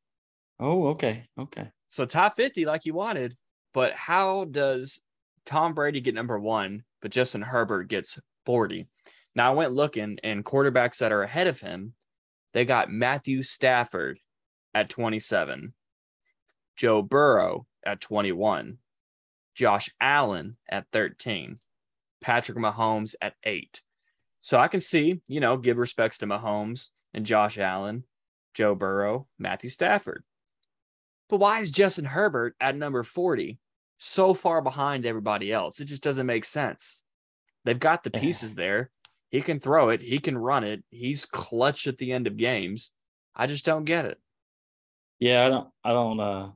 Oh, 0.61 0.89
okay. 0.89 1.25
Okay. 1.39 1.71
So 1.89 2.05
top 2.05 2.35
50 2.35 2.65
like 2.65 2.85
you 2.85 2.93
wanted, 2.93 3.35
but 3.73 3.93
how 3.93 4.45
does 4.45 5.01
Tom 5.45 5.73
Brady 5.73 5.99
get 5.99 6.15
number 6.15 6.39
1 6.39 6.83
but 7.01 7.11
Justin 7.11 7.41
Herbert 7.41 7.89
gets 7.89 8.19
40? 8.45 8.87
Now 9.35 9.51
I 9.51 9.55
went 9.55 9.73
looking, 9.73 10.19
and 10.23 10.45
quarterbacks 10.45 10.99
that 10.99 11.11
are 11.11 11.23
ahead 11.23 11.47
of 11.47 11.59
him, 11.59 11.93
they 12.53 12.63
got 12.63 12.91
Matthew 12.91 13.43
Stafford 13.43 14.19
at 14.73 14.89
27, 14.89 15.73
Joe 16.75 17.01
Burrow 17.01 17.65
at 17.85 18.01
21, 18.01 18.77
Josh 19.55 19.89
Allen 19.99 20.57
at 20.69 20.85
13, 20.91 21.59
Patrick 22.21 22.57
Mahomes 22.57 23.15
at 23.21 23.33
eight. 23.45 23.81
So 24.41 24.59
I 24.59 24.67
can 24.67 24.81
see, 24.81 25.21
you 25.27 25.39
know, 25.39 25.57
give 25.57 25.77
respects 25.77 26.17
to 26.19 26.27
Mahomes 26.27 26.89
and 27.13 27.25
Josh 27.25 27.57
Allen, 27.57 28.03
Joe 28.53 28.75
Burrow, 28.75 29.27
Matthew 29.39 29.69
Stafford. 29.69 30.23
But 31.31 31.39
why 31.39 31.61
is 31.61 31.71
Justin 31.71 32.03
Herbert 32.03 32.55
at 32.59 32.75
number 32.75 33.03
40 33.03 33.57
so 33.97 34.33
far 34.33 34.61
behind 34.61 35.05
everybody 35.05 35.51
else? 35.51 35.79
It 35.79 35.85
just 35.85 36.03
doesn't 36.03 36.25
make 36.25 36.43
sense. 36.43 37.03
They've 37.63 37.79
got 37.79 38.03
the 38.03 38.11
pieces 38.11 38.53
there. 38.53 38.91
He 39.29 39.41
can 39.41 39.61
throw 39.61 39.89
it, 39.89 40.01
he 40.01 40.19
can 40.19 40.37
run 40.37 40.65
it. 40.65 40.83
He's 40.89 41.25
clutch 41.25 41.87
at 41.87 41.97
the 41.97 42.11
end 42.11 42.27
of 42.27 42.35
games. 42.35 42.91
I 43.33 43.47
just 43.47 43.63
don't 43.63 43.85
get 43.85 44.03
it. 44.03 44.19
Yeah, 45.19 45.45
I 45.45 45.49
don't 45.49 45.69
I 45.85 45.93
don't 45.93 46.19
uh 46.19 46.49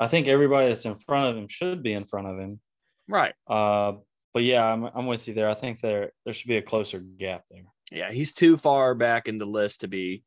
I 0.00 0.08
think 0.08 0.26
everybody 0.26 0.68
that's 0.68 0.86
in 0.86 0.94
front 0.94 1.30
of 1.30 1.36
him 1.36 1.48
should 1.48 1.82
be 1.82 1.92
in 1.92 2.06
front 2.06 2.28
of 2.28 2.38
him. 2.38 2.60
Right. 3.08 3.34
Uh 3.46 3.94
but 4.32 4.42
yeah, 4.42 4.64
I'm 4.64 4.84
I'm 4.84 5.06
with 5.06 5.28
you 5.28 5.34
there. 5.34 5.50
I 5.50 5.54
think 5.54 5.82
there 5.82 6.12
there 6.24 6.32
should 6.32 6.48
be 6.48 6.56
a 6.56 6.62
closer 6.62 6.98
gap 6.98 7.44
there. 7.50 7.64
Yeah, 7.90 8.10
he's 8.10 8.32
too 8.32 8.56
far 8.56 8.94
back 8.94 9.28
in 9.28 9.36
the 9.36 9.44
list 9.44 9.82
to 9.82 9.88
be 9.88 10.22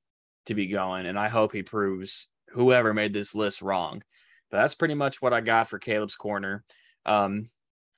to 0.46 0.54
be 0.54 0.68
going, 0.68 1.08
and 1.08 1.18
I 1.18 1.30
hope 1.30 1.52
he 1.52 1.64
proves 1.64 2.30
whoever 2.56 2.94
made 2.94 3.14
this 3.14 3.36
list 3.36 3.62
wrong. 3.62 4.02
But 4.50 4.62
that's 4.62 4.76
pretty 4.76 4.94
much 4.94 5.22
what 5.22 5.34
I 5.34 5.42
got 5.42 5.70
for 5.70 5.78
Caleb's 5.78 6.16
corner. 6.16 6.64
Um, 7.06 7.50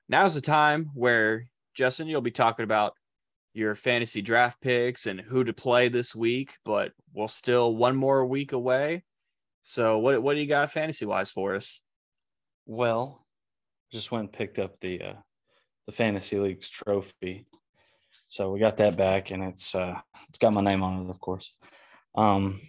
now's 0.09 0.33
the 0.33 0.41
time 0.41 0.89
where 0.93 1.47
Justin, 1.75 2.07
you'll 2.07 2.21
be 2.21 2.31
talking 2.31 2.63
about 2.63 2.93
your 3.53 3.75
fantasy 3.75 4.21
draft 4.21 4.59
picks 4.61 5.05
and 5.05 5.19
who 5.19 5.43
to 5.43 5.53
play 5.53 5.89
this 5.89 6.15
week, 6.15 6.57
but 6.65 6.91
we're 7.13 7.27
still 7.27 7.75
one 7.75 7.95
more 7.95 8.25
week 8.25 8.51
away. 8.51 9.03
So 9.61 9.99
what 9.99 10.21
what 10.21 10.33
do 10.33 10.39
you 10.39 10.47
got 10.47 10.71
fantasy 10.71 11.05
wise 11.05 11.31
for 11.31 11.55
us? 11.55 11.81
Well, 12.65 13.25
just 13.91 14.11
went 14.11 14.25
and 14.25 14.33
picked 14.33 14.59
up 14.59 14.79
the 14.79 15.01
uh, 15.01 15.13
the 15.85 15.91
fantasy 15.91 16.39
league's 16.39 16.69
trophy, 16.69 17.45
so 18.27 18.51
we 18.51 18.59
got 18.59 18.77
that 18.77 18.95
back, 18.95 19.31
and 19.31 19.43
it's 19.43 19.75
uh, 19.75 19.99
it's 20.29 20.39
got 20.39 20.53
my 20.53 20.61
name 20.61 20.83
on 20.83 21.05
it, 21.05 21.09
of 21.09 21.19
course. 21.19 21.51
Um, 22.15 22.61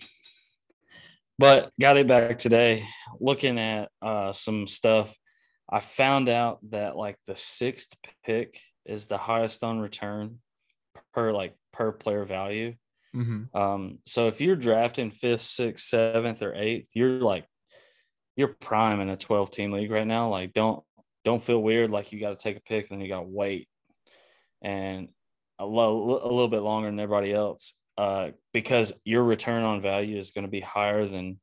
but 1.38 1.70
got 1.81 1.98
it 1.98 2.09
back 2.09 2.38
today. 2.38 2.87
Looking 3.20 3.59
at 3.59 3.90
uh, 4.03 4.33
some 4.33 4.66
stuff, 4.66 5.14
I 5.70 5.81
found 5.81 6.29
out 6.29 6.59
that 6.70 6.96
like 6.96 7.16
the 7.27 7.37
sixth 7.37 7.94
pick 8.24 8.59
is 8.85 9.07
the 9.07 9.18
highest 9.18 9.62
on 9.62 9.81
return 9.81 10.38
per 11.14 11.33
like 11.33 11.55
per 11.72 11.92
player 11.92 12.24
value. 12.24 12.74
Mm-hmm. 13.14 13.57
Um, 13.57 13.98
so 14.07 14.29
if 14.29 14.40
you're 14.40 14.57
drafting 14.57 15.11
fifth, 15.11 15.42
sixth, 15.42 15.87
seventh, 15.87 16.42
or 16.42 16.55
eighth, 16.55 16.90
you're 16.94 17.20
like 17.20 17.46
you're 18.37 18.48
prime 18.48 19.01
in 19.01 19.09
a 19.09 19.16
12 19.16 19.51
team 19.51 19.72
league 19.72 19.90
right 19.90 20.07
now. 20.07 20.29
Like 20.29 20.53
don't 20.53 20.83
don't 21.24 21.42
feel 21.42 21.61
weird 21.61 21.90
like 21.90 22.12
you 22.12 22.20
got 22.20 22.31
to 22.31 22.42
take 22.42 22.57
a 22.57 22.61
pick 22.61 22.90
and 22.90 22.98
then 22.98 23.05
you 23.05 23.12
got 23.12 23.20
to 23.20 23.29
wait 23.29 23.68
and 24.62 25.09
a, 25.59 25.66
lo- 25.66 26.20
a 26.22 26.29
little 26.29 26.48
bit 26.48 26.62
longer 26.62 26.88
than 26.88 27.01
everybody 27.01 27.33
else 27.33 27.74
uh, 27.98 28.30
because 28.54 28.92
your 29.04 29.24
return 29.24 29.64
on 29.64 29.82
value 29.82 30.16
is 30.16 30.30
going 30.30 30.44
to 30.44 30.50
be 30.50 30.61
higher 30.61 31.06
than 31.06 31.38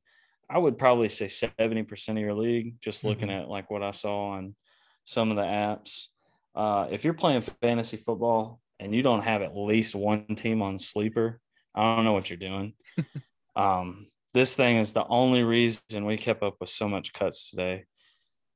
I 0.49 0.57
would 0.57 0.77
probably 0.77 1.09
say 1.09 1.25
70% 1.25 2.09
of 2.09 2.17
your 2.17 2.33
league, 2.33 2.75
just 2.79 3.03
looking 3.03 3.27
Mhm. 3.27 3.41
at 3.41 3.49
like 3.49 3.69
what 3.69 3.83
I 3.83 3.91
saw 3.91 4.29
on 4.29 4.55
some 5.03 5.31
of 5.31 5.37
the 5.37 5.43
apps. 5.43 6.07
Uh, 6.55 6.87
if 6.91 7.03
you're 7.03 7.13
playing 7.13 7.41
fantasy 7.41 7.97
football 7.97 8.61
and 8.79 8.95
you 8.95 9.01
don't 9.01 9.23
have 9.23 9.41
at 9.41 9.57
least 9.57 9.95
one 9.95 10.25
team 10.35 10.61
on 10.61 10.79
sleeper, 10.79 11.41
I 11.73 11.95
don't 11.95 12.05
know 12.05 12.13
what 12.13 12.29
you're 12.29 12.37
doing. 12.37 12.73
um, 13.55 14.07
this 14.33 14.55
thing 14.55 14.77
is 14.77 14.93
the 14.93 15.05
only 15.07 15.43
reason 15.43 16.05
we 16.05 16.15
kept 16.15 16.43
up 16.43 16.55
with 16.61 16.69
so 16.69 16.87
much 16.87 17.11
cuts 17.11 17.49
today. 17.49 17.85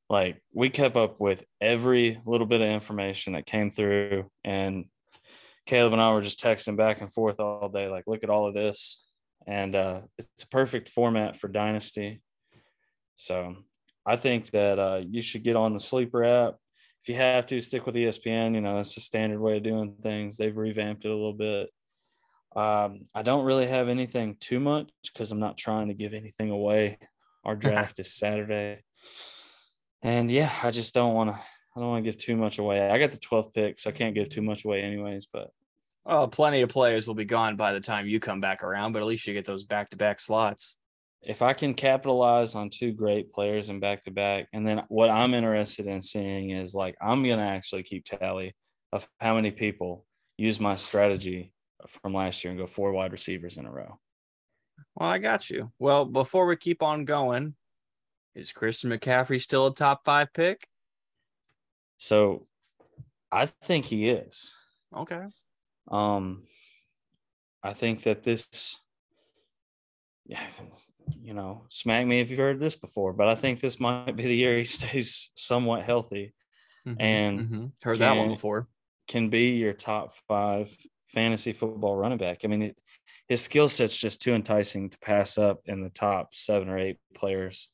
Like 0.10 0.42
we 0.54 0.70
kept 0.70 0.96
up 0.96 1.20
with 1.20 1.44
every 1.60 2.22
little 2.26 2.48
bit 2.48 2.62
of 2.62 2.70
information 2.70 3.34
that 3.34 3.46
came 3.46 3.72
through, 3.72 4.30
and 4.44 4.86
Caleb 5.66 5.94
and 5.94 6.02
I 6.02 6.12
were 6.12 6.22
just 6.22 6.42
texting 6.42 6.78
back 6.78 7.02
and 7.02 7.12
forth 7.12 7.40
all 7.40 7.70
day. 7.70 7.88
Like, 7.88 8.06
look 8.08 8.24
at 8.24 8.30
all 8.30 8.48
of 8.48 8.54
this, 8.54 9.06
and 9.48 9.76
uh, 9.76 10.02
it's 10.18 10.44
a 10.44 10.48
perfect 10.48 10.90
format 10.90 11.38
for 11.38 11.48
Dynasty. 11.48 12.22
So 13.16 13.56
I 14.06 14.16
think 14.16 14.52
that 14.52 14.80
uh, 14.80 15.02
you 15.08 15.22
should 15.22 15.44
get 15.44 15.56
on 15.56 15.74
the 15.74 15.80
Sleeper 15.80 16.24
app. 16.24 16.56
If 17.04 17.10
you 17.10 17.16
have 17.16 17.46
to, 17.48 17.62
stick 17.62 17.86
with 17.86 17.96
ESPN. 17.96 18.56
You 18.56 18.62
know, 18.62 18.76
that's 18.76 18.96
the 18.96 19.02
standard 19.02 19.40
way 19.40 19.58
of 19.58 19.64
doing 19.64 19.96
things. 20.02 20.38
They've 20.38 20.56
revamped 20.56 21.06
it 21.06 21.12
a 21.12 21.16
little 21.16 21.34
bit. 21.34 21.70
Um, 22.56 23.06
I 23.14 23.22
don't 23.22 23.46
really 23.46 23.68
have 23.68 23.90
anything 23.90 24.38
too 24.40 24.60
much 24.60 24.90
because 25.14 25.32
I'm 25.32 25.40
not 25.40 25.58
trying 25.58 25.90
to 25.90 25.94
give 25.94 26.14
anything 26.14 26.50
away. 26.50 26.98
Our 27.46 27.56
draft 27.58 28.00
is 28.00 28.14
Saturday. 28.14 28.84
And 30.02 30.32
yeah, 30.32 30.52
I 30.64 30.72
just 30.72 30.94
don't 30.94 31.14
want 31.14 31.32
to. 31.32 31.40
I 31.80 31.82
don't 31.82 31.92
want 31.92 32.04
to 32.04 32.12
give 32.12 32.20
too 32.20 32.36
much 32.36 32.60
away. 32.60 32.90
I 32.90 33.00
got 33.00 33.12
the 33.12 33.18
12th 33.18 33.54
pick, 33.54 33.80
so 33.80 33.90
I 33.90 33.94
can't 33.94 34.14
give 34.14 34.28
too 34.28 34.42
much 34.42 34.66
away, 34.66 34.82
anyways. 34.82 35.28
But 35.32 35.52
Well, 36.04 36.28
plenty 36.28 36.62
of 36.62 36.68
players 36.68 37.08
will 37.08 37.16
be 37.16 37.24
gone 37.24 37.56
by 37.56 37.72
the 37.72 37.80
time 37.80 38.06
you 38.06 38.20
come 38.20 38.42
back 38.42 38.64
around, 38.64 38.92
but 38.92 39.00
at 39.02 39.06
least 39.08 39.26
you 39.26 39.34
get 39.34 39.46
those 39.46 39.64
back 39.64 39.90
to 39.92 39.98
back 39.98 40.20
slots. 40.20 40.76
if 41.22 41.42
I 41.42 41.54
can 41.54 41.74
capitalize 41.74 42.54
on 42.56 42.70
two 42.70 42.92
great 42.92 43.32
players 43.32 43.70
and 43.70 43.80
back 43.80 44.04
to 44.06 44.12
back, 44.12 44.48
and 44.52 44.68
then 44.68 44.84
what 44.90 45.10
I'm 45.10 45.34
interested 45.34 45.88
in 45.88 46.02
seeing 46.02 46.50
is 46.52 46.76
like 46.76 46.96
I'm 47.02 47.24
gonna 47.24 47.48
actually 47.48 47.84
keep 47.84 48.06
tally 48.06 48.56
of 48.92 49.08
how 49.20 49.36
many 49.36 49.52
people 49.52 50.06
use 50.38 50.60
my 50.60 50.76
strategy 50.76 51.54
from 51.88 52.14
last 52.14 52.44
year 52.44 52.52
and 52.52 52.60
go 52.60 52.68
four 52.68 52.92
wide 52.92 53.12
receivers 53.14 53.58
in 53.58 53.66
a 53.66 53.72
row. 53.72 54.00
Well, 54.96 55.10
I 55.10 55.18
got 55.18 55.50
you. 55.50 55.72
Well, 55.80 56.06
before 56.06 56.46
we 56.46 56.56
keep 56.56 56.82
on 56.82 57.06
going, 57.06 57.56
is 58.34 58.52
Christian 58.54 58.90
McCaffrey 58.90 59.42
still 59.42 59.68
a 59.68 59.74
top 59.76 60.06
five 60.06 60.34
pick? 60.34 60.69
So 62.00 62.48
I 63.32 63.46
think 63.46 63.86
he 63.86 64.10
is. 64.10 64.54
Okay. 64.96 65.22
Um, 65.92 66.44
I 67.62 67.74
think 67.74 68.04
that 68.04 68.24
this, 68.24 68.80
yeah, 70.26 70.42
you 71.22 71.34
know, 71.34 71.66
smack 71.70 72.08
me 72.08 72.22
if 72.22 72.30
you've 72.30 72.40
heard 72.40 72.60
this 72.60 72.76
before, 72.78 73.12
but 73.14 73.28
I 73.28 73.36
think 73.36 73.60
this 73.60 73.80
might 73.80 74.16
be 74.16 74.24
the 74.24 74.36
year 74.36 74.58
he 74.58 74.64
stays 74.80 75.32
somewhat 75.36 75.84
healthy, 75.84 76.34
Mhm, 76.88 76.96
And 77.00 77.40
mhm. 77.42 77.72
heard 77.82 78.00
that 78.00 78.14
one 78.16 78.28
can- 78.28 78.34
before. 78.36 78.68
can 79.10 79.30
be 79.30 79.58
your 79.58 79.74
top 79.74 80.16
five 80.30 80.76
fantasy 81.10 81.52
football 81.52 81.96
running 81.98 82.18
back. 82.18 82.46
I 82.46 82.48
mean, 82.48 82.62
it, 82.62 82.78
his 83.28 83.42
skill 83.42 83.68
set's 83.68 83.98
just 83.98 84.22
too 84.22 84.34
enticing 84.34 84.90
to 84.90 84.98
pass 85.00 85.38
up 85.38 85.60
in 85.66 85.84
the 85.84 85.90
top 85.90 86.34
seven 86.34 86.70
or 86.70 86.78
eight 86.80 86.98
players. 87.14 87.70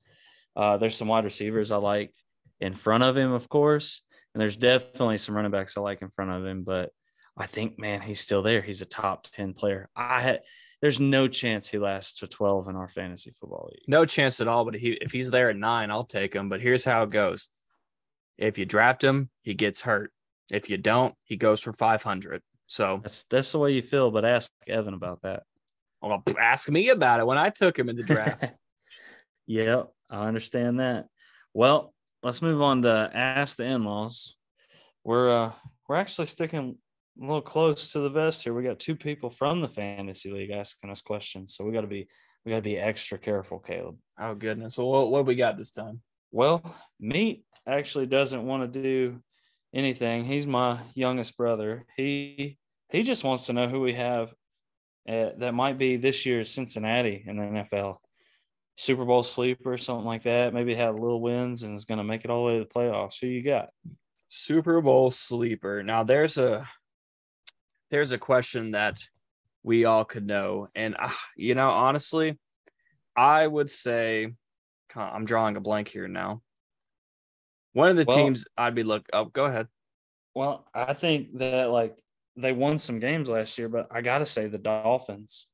Uh, 0.56 0.78
there's 0.78 0.96
some 0.98 1.08
wide 1.10 1.24
receivers 1.26 1.72
I 1.72 1.78
like 1.78 2.14
in 2.60 2.74
front 2.74 3.04
of 3.04 3.16
him, 3.16 3.32
of 3.34 3.48
course, 3.50 4.02
and 4.36 4.42
there's 4.42 4.58
definitely 4.58 5.18
some 5.18 5.34
running 5.34 5.50
backs 5.52 5.78
I 5.78 5.82
like 5.82 6.02
in 6.02 6.10
front 6.10 6.32
of 6.32 6.46
him. 6.46 6.64
But 6.64 6.92
I 7.38 7.46
think, 7.46 7.80
man, 7.80 8.02
he's 8.02 8.20
still 8.20 8.42
there. 8.42 8.62
He's 8.62 8.82
a 8.82 8.86
top 8.86 9.28
ten 9.32 9.54
player. 9.54 9.90
I 9.96 10.20
had, 10.20 10.42
there's 10.82 11.00
no 11.00 11.30
chance 11.30 11.70
he 11.70 11.78
lasts 11.78 12.20
to 12.20 12.28
12 12.28 12.68
in 12.68 12.76
our 12.76 12.90
fantasy 12.90 13.32
football 13.32 13.70
league. 13.72 13.84
No 13.88 14.06
chance 14.06 14.42
at 14.42 14.50
all. 14.50 14.66
But 14.66 14.76
he, 14.76 14.90
if 14.92 15.14
he's 15.14 15.32
there 15.32 15.50
at 15.50 15.56
nine, 15.56 15.90
I'll 15.90 16.04
take 16.04 16.36
him. 16.36 16.50
But 16.50 16.60
here's 16.60 16.84
how 16.84 17.04
it 17.04 17.12
goes: 17.12 17.48
if 18.38 18.58
you 18.58 18.66
draft 18.66 19.02
him, 19.02 19.30
he 19.42 19.54
gets 19.54 19.80
hurt. 19.80 20.12
If 20.52 20.70
you 20.70 20.78
don't, 20.78 21.16
he 21.24 21.38
goes 21.38 21.62
for 21.62 21.72
500. 21.72 22.42
So, 22.68 23.00
That's 23.02 23.24
that's 23.24 23.54
the 23.54 23.60
way 23.60 23.72
you 23.72 23.84
feel. 23.84 24.12
But 24.12 24.26
ask 24.26 24.52
Evan 24.68 24.96
about 24.96 25.22
that. 25.22 25.44
well, 26.02 26.22
ask 26.38 26.70
me 26.70 26.90
about 26.90 27.22
it 27.22 27.26
when 27.26 27.38
I 27.38 27.52
took 27.52 27.80
him 27.80 27.88
in 27.88 27.96
the 27.96 28.04
draft. 28.04 28.44
yep, 29.48 29.92
I 30.10 30.28
understand 30.28 30.82
that. 30.82 31.06
Well, 31.54 31.95
let's 32.24 32.42
move 32.42 32.62
on 32.62 32.82
to 32.84 33.12
ask 33.14 33.58
the 33.58 33.66
in-laws. 33.66 34.36
We're 35.04 35.30
uh 35.30 35.52
we're 35.88 35.98
actually 35.98 36.26
sticking 36.26 36.78
a 37.22 37.22
little 37.22 37.42
close 37.42 37.92
to 37.92 38.00
the 38.00 38.10
vest 38.10 38.44
here. 38.44 38.54
We 38.54 38.64
got 38.64 38.80
two 38.80 38.96
people 38.96 39.30
from 39.30 39.62
the 39.62 39.70
fantasy 39.70 40.32
league 40.32 40.52
asking 40.52 40.90
us 40.90 41.02
questions, 41.02 41.56
so 41.56 41.64
we 41.64 41.74
got 41.74 41.82
to 41.82 41.88
be 41.88 42.08
we 42.46 42.52
got 42.52 42.58
to 42.58 42.62
be 42.62 42.78
extra 42.78 43.18
careful, 43.18 43.60
Caleb. 43.60 43.98
oh 44.20 44.36
goodness. 44.36 44.78
Well, 44.78 44.90
what, 44.90 45.12
what 45.12 45.26
we 45.26 45.36
got 45.36 45.58
this 45.58 45.72
time? 45.72 46.02
Well, 46.32 46.62
Meat 47.00 47.46
actually 47.68 48.08
doesn't 48.08 48.46
want 48.46 48.72
to 48.72 48.82
do 48.82 49.22
anything. 49.74 50.26
He's 50.26 50.46
my 50.46 50.80
youngest 50.94 51.38
brother. 51.38 51.86
He 51.96 52.58
he 52.92 53.04
just 53.04 53.24
wants 53.24 53.48
to 53.48 53.54
know 53.54 53.68
who 53.68 53.82
we 53.82 53.94
have 53.94 54.30
uh, 55.08 55.30
that 55.38 55.54
might 55.54 55.78
be 55.78 55.98
this 55.98 56.26
year's 56.26 56.52
Cincinnati 56.52 57.24
in 57.26 57.38
the 57.38 57.44
NFL. 57.44 57.98
Super 58.78 59.06
Bowl 59.06 59.24
sleeper, 59.24 59.74
or 59.74 59.78
something 59.78 60.06
like 60.06 60.24
that. 60.24 60.54
Maybe 60.54 60.76
had 60.76 60.90
a 60.90 60.92
little 60.92 61.22
wins 61.22 61.64
and 61.64 61.76
is 61.76 61.86
going 61.86 61.98
to 62.00 62.04
make 62.04 62.26
it 62.26 62.30
all 62.30 62.46
the 62.46 62.54
way 62.54 62.60
to 62.60 62.66
the 62.66 62.70
playoffs. 62.70 63.20
Who 63.22 63.28
you 63.28 63.42
got? 63.42 63.70
Super 64.30 64.82
Bowl 64.82 65.12
sleeper. 65.12 65.82
Now 65.84 66.04
there's 66.04 66.38
a 66.38 66.68
there's 67.92 68.12
a 68.12 68.18
question 68.18 68.72
that 68.72 69.02
we 69.64 69.86
all 69.86 70.04
could 70.06 70.26
know, 70.28 70.68
and 70.76 70.96
uh, 71.00 71.10
you 71.38 71.56
know, 71.56 71.70
honestly, 71.70 72.38
I 73.16 73.48
would 73.48 73.72
say 73.72 74.34
I'm 74.96 75.26
drawing 75.26 75.56
a 75.56 75.62
blank 75.62 75.88
here 75.88 76.08
now. 76.08 76.42
One 77.74 77.90
of 77.90 77.96
the 77.96 78.06
Well- 78.08 78.18
teams 78.18 78.46
I'd 78.58 78.76
be 78.76 78.84
look. 78.84 79.06
Oh, 79.14 79.26
go 79.26 79.46
ahead. 79.46 79.68
Well, 80.34 80.68
I 80.74 80.94
think 80.94 81.38
that 81.40 81.70
like 81.70 81.96
they 82.36 82.52
won 82.52 82.78
some 82.78 83.00
games 83.00 83.30
last 83.30 83.58
year, 83.58 83.70
but 83.70 83.88
I 83.90 84.02
gotta 84.02 84.26
say 84.26 84.48
the 84.48 84.58
Dolphins. 84.58 85.48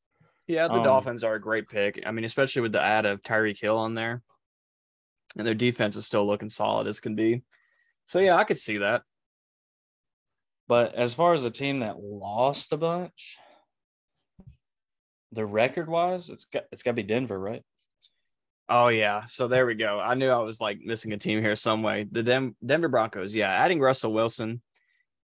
Yeah, 0.47 0.67
the 0.67 0.75
Um, 0.75 0.83
Dolphins 0.83 1.23
are 1.23 1.35
a 1.35 1.41
great 1.41 1.69
pick. 1.69 2.01
I 2.05 2.11
mean, 2.11 2.25
especially 2.25 2.61
with 2.61 2.71
the 2.71 2.81
add 2.81 3.05
of 3.05 3.21
Tyreek 3.21 3.59
Hill 3.59 3.77
on 3.77 3.93
there. 3.93 4.21
And 5.37 5.47
their 5.47 5.53
defense 5.53 5.95
is 5.95 6.05
still 6.05 6.25
looking 6.25 6.49
solid 6.49 6.87
as 6.87 6.99
can 6.99 7.15
be. 7.15 7.43
So 8.05 8.19
yeah, 8.19 8.35
I 8.35 8.43
could 8.43 8.57
see 8.57 8.79
that. 8.79 9.03
But 10.67 10.95
as 10.95 11.13
far 11.13 11.33
as 11.33 11.45
a 11.45 11.51
team 11.51 11.79
that 11.79 12.01
lost 12.01 12.73
a 12.73 12.77
bunch, 12.77 13.37
the 15.31 15.45
record 15.45 15.89
wise, 15.89 16.29
it's 16.29 16.45
got 16.45 16.63
it's 16.71 16.83
got 16.83 16.91
to 16.91 16.95
be 16.95 17.03
Denver, 17.03 17.39
right? 17.39 17.63
Oh 18.67 18.87
yeah. 18.89 19.25
So 19.27 19.47
there 19.47 19.65
we 19.65 19.75
go. 19.75 19.99
I 19.99 20.15
knew 20.15 20.29
I 20.29 20.39
was 20.39 20.59
like 20.59 20.79
missing 20.81 21.13
a 21.13 21.17
team 21.17 21.41
here 21.41 21.55
some 21.55 21.83
way. 21.83 22.07
The 22.09 22.23
Dem- 22.23 22.55
Denver 22.65 22.87
Broncos, 22.87 23.35
yeah, 23.35 23.49
adding 23.49 23.79
Russell 23.79 24.13
Wilson 24.13 24.61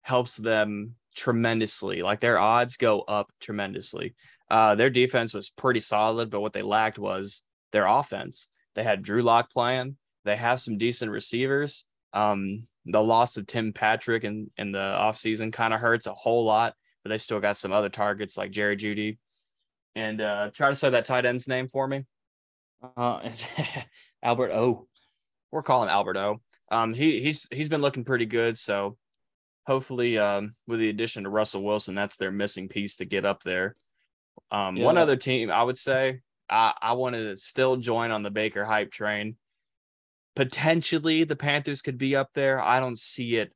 helps 0.03 0.37
them 0.37 0.95
tremendously. 1.15 2.03
Like 2.03 2.21
their 2.21 2.39
odds 2.39 2.77
go 2.77 3.01
up 3.03 3.31
tremendously. 3.41 4.15
Uh, 4.51 4.75
their 4.75 4.91
defense 4.91 5.33
was 5.33 5.49
pretty 5.49 5.81
solid, 5.81 6.29
but 6.29 6.41
what 6.41 6.53
they 6.53 6.63
lacked 6.63 6.99
was 6.99 7.43
their 7.73 7.87
offense. 7.87 8.49
They 8.75 8.83
had 8.83 9.03
Drew 9.03 9.23
Lock 9.23 9.51
playing. 9.51 9.97
They 10.25 10.37
have 10.37 10.61
some 10.61 10.77
decent 10.77 11.11
receivers. 11.11 11.85
Um, 12.13 12.67
the 12.87 13.03
loss 13.03 13.37
of 13.37 13.47
Tim 13.47 13.73
Patrick 13.73 14.25
in, 14.25 14.51
in 14.57 14.73
the 14.73 14.79
offseason 14.79 15.53
kind 15.53 15.73
of 15.73 15.81
hurts 15.81 16.07
a 16.07 16.15
whole 16.15 16.45
lot, 16.45 16.75
but 17.03 17.11
they 17.11 17.19
still 17.19 17.41
got 17.41 17.57
some 17.57 17.73
other 17.73 17.89
targets 17.89 18.37
like 18.37 18.51
Jerry 18.51 18.77
Jeudy. 18.77 19.19
And 19.95 20.21
uh, 20.21 20.51
try 20.53 20.71
to 20.71 20.77
say 20.77 20.91
that 20.91 21.05
tight 21.05 21.27
end's 21.27 21.49
name 21.49 21.69
for 21.69 21.87
me. 21.87 22.07
Uh, 22.97 23.31
Albert 24.23 24.53
O. 24.53 24.87
we're 25.51 25.63
calling 25.63 25.91
Alberto. 25.91 26.41
Um, 26.71 26.95
he 26.95 27.21
he's 27.21 27.49
he's 27.51 27.69
been 27.69 27.81
looking 27.81 28.05
pretty 28.05 28.27
good. 28.27 28.57
So 28.57 28.97
hopefully, 29.67 30.19
um, 30.19 30.55
with 30.67 30.79
the 30.79 30.89
addition 30.89 31.25
to 31.25 31.31
Russell 31.31 31.65
Wilson, 31.65 31.95
that's 31.95 32.17
their 32.17 32.31
missing 32.31 32.69
piece 32.69 32.97
to 32.97 33.05
get 33.05 33.25
up 33.25 33.43
there. 33.43 33.75
Um, 34.51 34.77
one 34.81 34.99
other 34.99 35.17
team 35.17 35.51
I 35.51 35.63
would 35.63 35.79
say 35.79 36.21
I 36.49 36.75
I 36.81 36.93
want 36.95 37.15
to 37.15 37.37
still 37.37 37.77
join 37.77 38.11
on 38.11 38.23
the 38.23 38.31
Baker 38.31 38.65
hype 38.65 38.91
train. 38.91 39.37
Potentially, 40.37 41.25
the 41.25 41.37
Panthers 41.37 41.83
could 41.83 41.99
be 41.99 42.17
up 42.17 42.31
there. 42.35 42.61
I 42.61 42.81
don't 42.81 42.99
see 42.99 43.37
it 43.37 43.53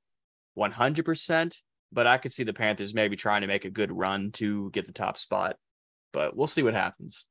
100%, 0.58 1.56
but 1.92 2.06
I 2.06 2.18
could 2.18 2.32
see 2.32 2.42
the 2.42 2.52
Panthers 2.52 2.94
maybe 2.94 3.16
trying 3.16 3.42
to 3.42 3.46
make 3.46 3.64
a 3.64 3.70
good 3.70 3.92
run 3.92 4.32
to 4.32 4.70
get 4.70 4.86
the 4.86 4.92
top 4.92 5.16
spot. 5.16 5.56
But 6.12 6.36
we'll 6.36 6.46
see 6.46 6.62
what 6.62 6.74
happens. 6.74 7.26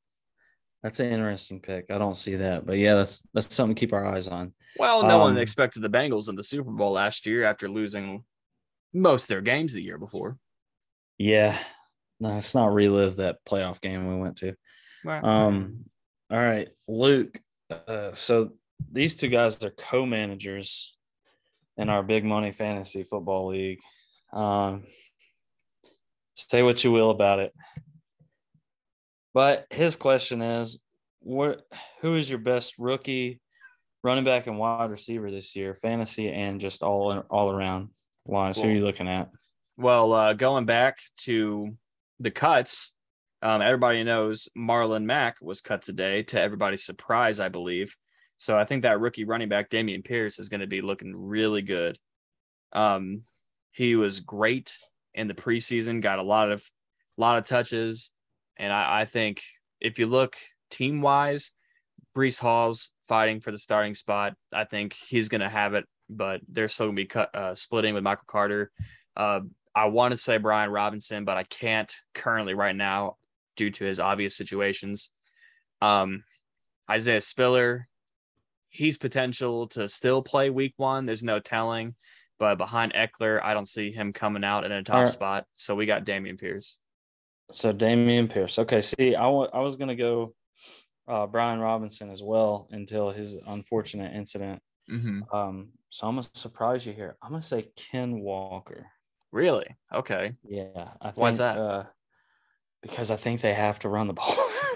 That's 0.82 0.99
an 0.99 1.12
interesting 1.12 1.62
pick. 1.62 1.86
I 1.89 1.97
don't 1.97 2.15
see 2.15 2.36
that, 2.36 2.65
but 2.65 2.73
yeah, 2.73 2.95
that's 2.95 3.21
that's 3.34 3.53
something 3.56 3.75
to 3.75 3.79
keep 3.79 3.93
our 3.93 4.06
eyes 4.06 4.27
on. 4.27 4.53
Well, 4.77 5.03
no 5.03 5.19
one 5.19 5.34
Um, 5.34 5.38
expected 5.38 5.82
the 5.82 5.89
Bengals 5.89 6.27
in 6.29 6.36
the 6.36 6.43
Super 6.43 6.71
Bowl 6.71 6.91
last 6.91 7.25
year 7.25 7.45
after 7.45 7.69
losing 7.69 8.25
most 8.93 9.23
of 9.23 9.27
their 9.29 9.41
games 9.41 9.71
the 9.71 9.82
year 9.82 9.97
before. 9.97 10.38
Yeah, 11.17 11.58
let's 12.19 12.56
not 12.56 12.73
relive 12.73 13.17
that 13.17 13.38
playoff 13.45 13.82
game 13.82 14.08
we 14.08 14.21
went 14.21 14.38
to. 14.38 14.56
Um, 15.06 15.86
all 16.32 16.39
right, 16.39 16.69
Luke. 16.88 17.39
Uh, 17.69 18.13
so 18.13 18.52
these 18.91 19.15
two 19.15 19.28
guys 19.28 19.62
are 19.63 19.71
co-managers 19.71 20.95
in 21.78 21.89
our 21.89 22.04
big 22.04 22.23
money 22.23 22.52
fantasy 22.52 23.04
football 23.04 23.47
league. 23.47 23.80
Um, 24.32 24.84
say 26.36 26.63
what 26.63 26.84
you 26.84 26.91
will 26.91 27.10
about 27.10 27.39
it, 27.39 27.54
but 29.34 29.67
his 29.69 29.95
question 29.95 30.41
is, 30.41 30.82
what? 31.19 31.62
Who 32.02 32.15
is 32.15 32.30
your 32.30 32.39
best 32.39 32.76
rookie, 32.78 33.41
running 34.04 34.23
back, 34.23 34.47
and 34.47 34.58
wide 34.58 34.91
receiver 34.91 35.32
this 35.32 35.56
year, 35.56 35.73
fantasy 35.73 36.30
and 36.32 36.60
just 36.60 36.84
all 36.84 37.23
all 37.30 37.52
around 37.52 37.89
wise? 38.26 38.58
Who 38.58 38.67
are 38.67 38.71
you 38.71 38.82
looking 38.84 39.08
at? 39.08 39.30
Well, 39.78 40.13
uh, 40.13 40.34
going 40.34 40.65
back 40.65 40.99
to 41.21 41.76
the 42.23 42.31
cuts, 42.31 42.93
um, 43.41 43.62
everybody 43.62 44.03
knows 44.03 44.47
Marlon 44.57 45.03
Mack 45.03 45.36
was 45.41 45.59
cut 45.59 45.83
today 45.83 46.23
to 46.23 46.39
everybody's 46.39 46.86
surprise, 46.86 47.39
I 47.39 47.49
believe. 47.49 47.95
So 48.38 48.57
I 48.57 48.63
think 48.65 48.83
that 48.83 48.99
rookie 48.99 49.25
running 49.25 49.49
back 49.49 49.69
Dameon 49.69 50.03
Pierce 50.03 50.39
is 50.39 50.49
going 50.49 50.62
to 50.62 50.67
be 50.67 50.81
looking 50.81 51.13
really 51.15 51.62
good. 51.62 51.97
Um, 52.71 53.23
he 53.71 53.95
was 53.95 54.21
great 54.21 54.73
in 55.13 55.27
the 55.27 55.33
preseason, 55.33 56.01
got 56.01 56.19
a 56.19 56.23
lot 56.23 56.51
of 56.51 56.63
lot 57.17 57.38
of 57.38 57.45
touches, 57.45 58.12
and 58.57 58.71
I, 58.71 59.01
I 59.01 59.05
think 59.05 59.43
if 59.79 59.99
you 59.99 60.07
look 60.07 60.36
team 60.71 61.01
wise, 61.01 61.51
Breece 62.15 62.39
Hall's 62.39 62.89
fighting 63.07 63.41
for 63.41 63.51
the 63.51 63.59
starting 63.59 63.93
spot. 63.93 64.33
I 64.51 64.63
think 64.63 64.93
he's 64.93 65.29
going 65.29 65.41
to 65.41 65.49
have 65.49 65.73
it, 65.73 65.86
but 66.09 66.41
they're 66.47 66.69
still 66.69 66.88
going 66.88 66.95
to 66.95 67.01
be 67.01 67.07
cut 67.07 67.36
uh, 67.36 67.53
splitting 67.53 67.93
with 67.93 68.03
Michael 68.03 68.25
Carter. 68.27 68.71
Uh, 69.15 69.41
I 69.75 69.86
want 69.86 70.12
to 70.12 70.17
say 70.17 70.38
Brian 70.38 70.69
Robinson, 70.69 71.25
but 71.25 71.38
I 71.38 71.43
can't 71.43 71.93
currently 72.13 72.53
right 72.53 72.75
now 72.75 73.17
due 73.55 73.71
to 73.71 73.86
his 73.86 73.99
obvious 73.99 74.36
situations. 74.36 75.09
Um, 75.81 76.23
Isaiah 76.89 77.21
Spiller, 77.21 77.88
he's 78.69 78.97
potential 78.97 79.67
to 79.69 79.88
still 79.88 80.21
play 80.21 80.49
week 80.49 80.73
one. 80.77 81.05
There's 81.05 81.23
no 81.23 81.39
telling, 81.39 81.95
but 82.39 82.57
behind 82.57 82.93
Ekeler, 82.93 83.41
I 83.43 83.53
don't 83.53 83.67
see 83.67 83.91
him 83.91 84.13
coming 84.13 84.43
out 84.43 84.65
in 84.65 84.71
a 84.71 84.83
top 84.83 84.95
Alright. 84.95 85.09
spot. 85.09 85.45
So 85.55 85.75
we 85.75 85.86
got 85.86 86.05
Dameon 86.05 86.39
Pierce. 86.39 86.77
So 87.51 87.73
Dameon 87.73 88.29
Pierce. 88.29 88.59
Okay, 88.59 88.81
see, 88.81 89.15
I 89.15 89.27
I 89.27 89.59
was 89.59 89.77
gonna 89.77 89.95
go 89.95 90.33
uh, 91.07 91.27
Brian 91.27 91.59
Robinson 91.59 92.09
as 92.09 92.23
well 92.23 92.67
until 92.71 93.12
his 93.12 93.38
unfortunate 93.47 94.15
incident. 94.15 94.62
Mm-hmm. 94.89 95.36
Um, 95.36 95.69
so 95.89 96.07
I'm 96.07 96.15
gonna 96.15 96.27
surprise 96.33 96.86
you 96.86 96.93
here. 96.93 97.15
I'm 97.21 97.31
gonna 97.31 97.41
say 97.41 97.67
Ken 97.75 98.19
Walker. 98.19 98.88
Really? 99.33 99.65
Okay. 99.91 100.35
Yeah, 100.47 100.91
I 101.01 101.07
think, 101.07 101.17
Why's 101.17 101.39
that? 101.39 101.57
Uh, 101.57 101.83
because 102.83 103.09
I 103.11 103.15
think 103.15 103.41
they 103.41 103.53
have 103.53 103.79
to 103.79 103.89
run 103.89 104.07
the 104.07 104.13
ball. 104.13 104.35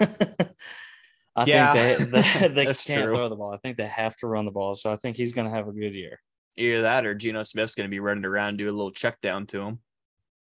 I 1.36 1.44
Yeah, 1.46 1.72
think 1.72 2.10
they 2.12 2.20
they, 2.22 2.48
they 2.66 2.74
can't 2.74 3.04
true. 3.04 3.14
throw 3.14 3.28
the 3.28 3.36
ball. 3.36 3.54
I 3.54 3.58
think 3.58 3.76
they 3.76 3.86
have 3.86 4.16
to 4.16 4.26
run 4.26 4.44
the 4.46 4.50
ball. 4.50 4.74
So 4.74 4.92
I 4.92 4.96
think 4.96 5.16
he's 5.16 5.32
gonna 5.32 5.50
have 5.50 5.68
a 5.68 5.72
good 5.72 5.94
year, 5.94 6.18
Either 6.56 6.82
that 6.82 7.06
or 7.06 7.14
Geno 7.14 7.44
Smith's 7.44 7.76
going 7.76 7.88
to 7.88 7.90
be 7.90 8.00
running 8.00 8.24
around 8.24 8.56
do 8.56 8.68
a 8.68 8.72
little 8.72 8.90
check 8.90 9.20
down 9.20 9.46
to 9.48 9.60
him. 9.60 9.78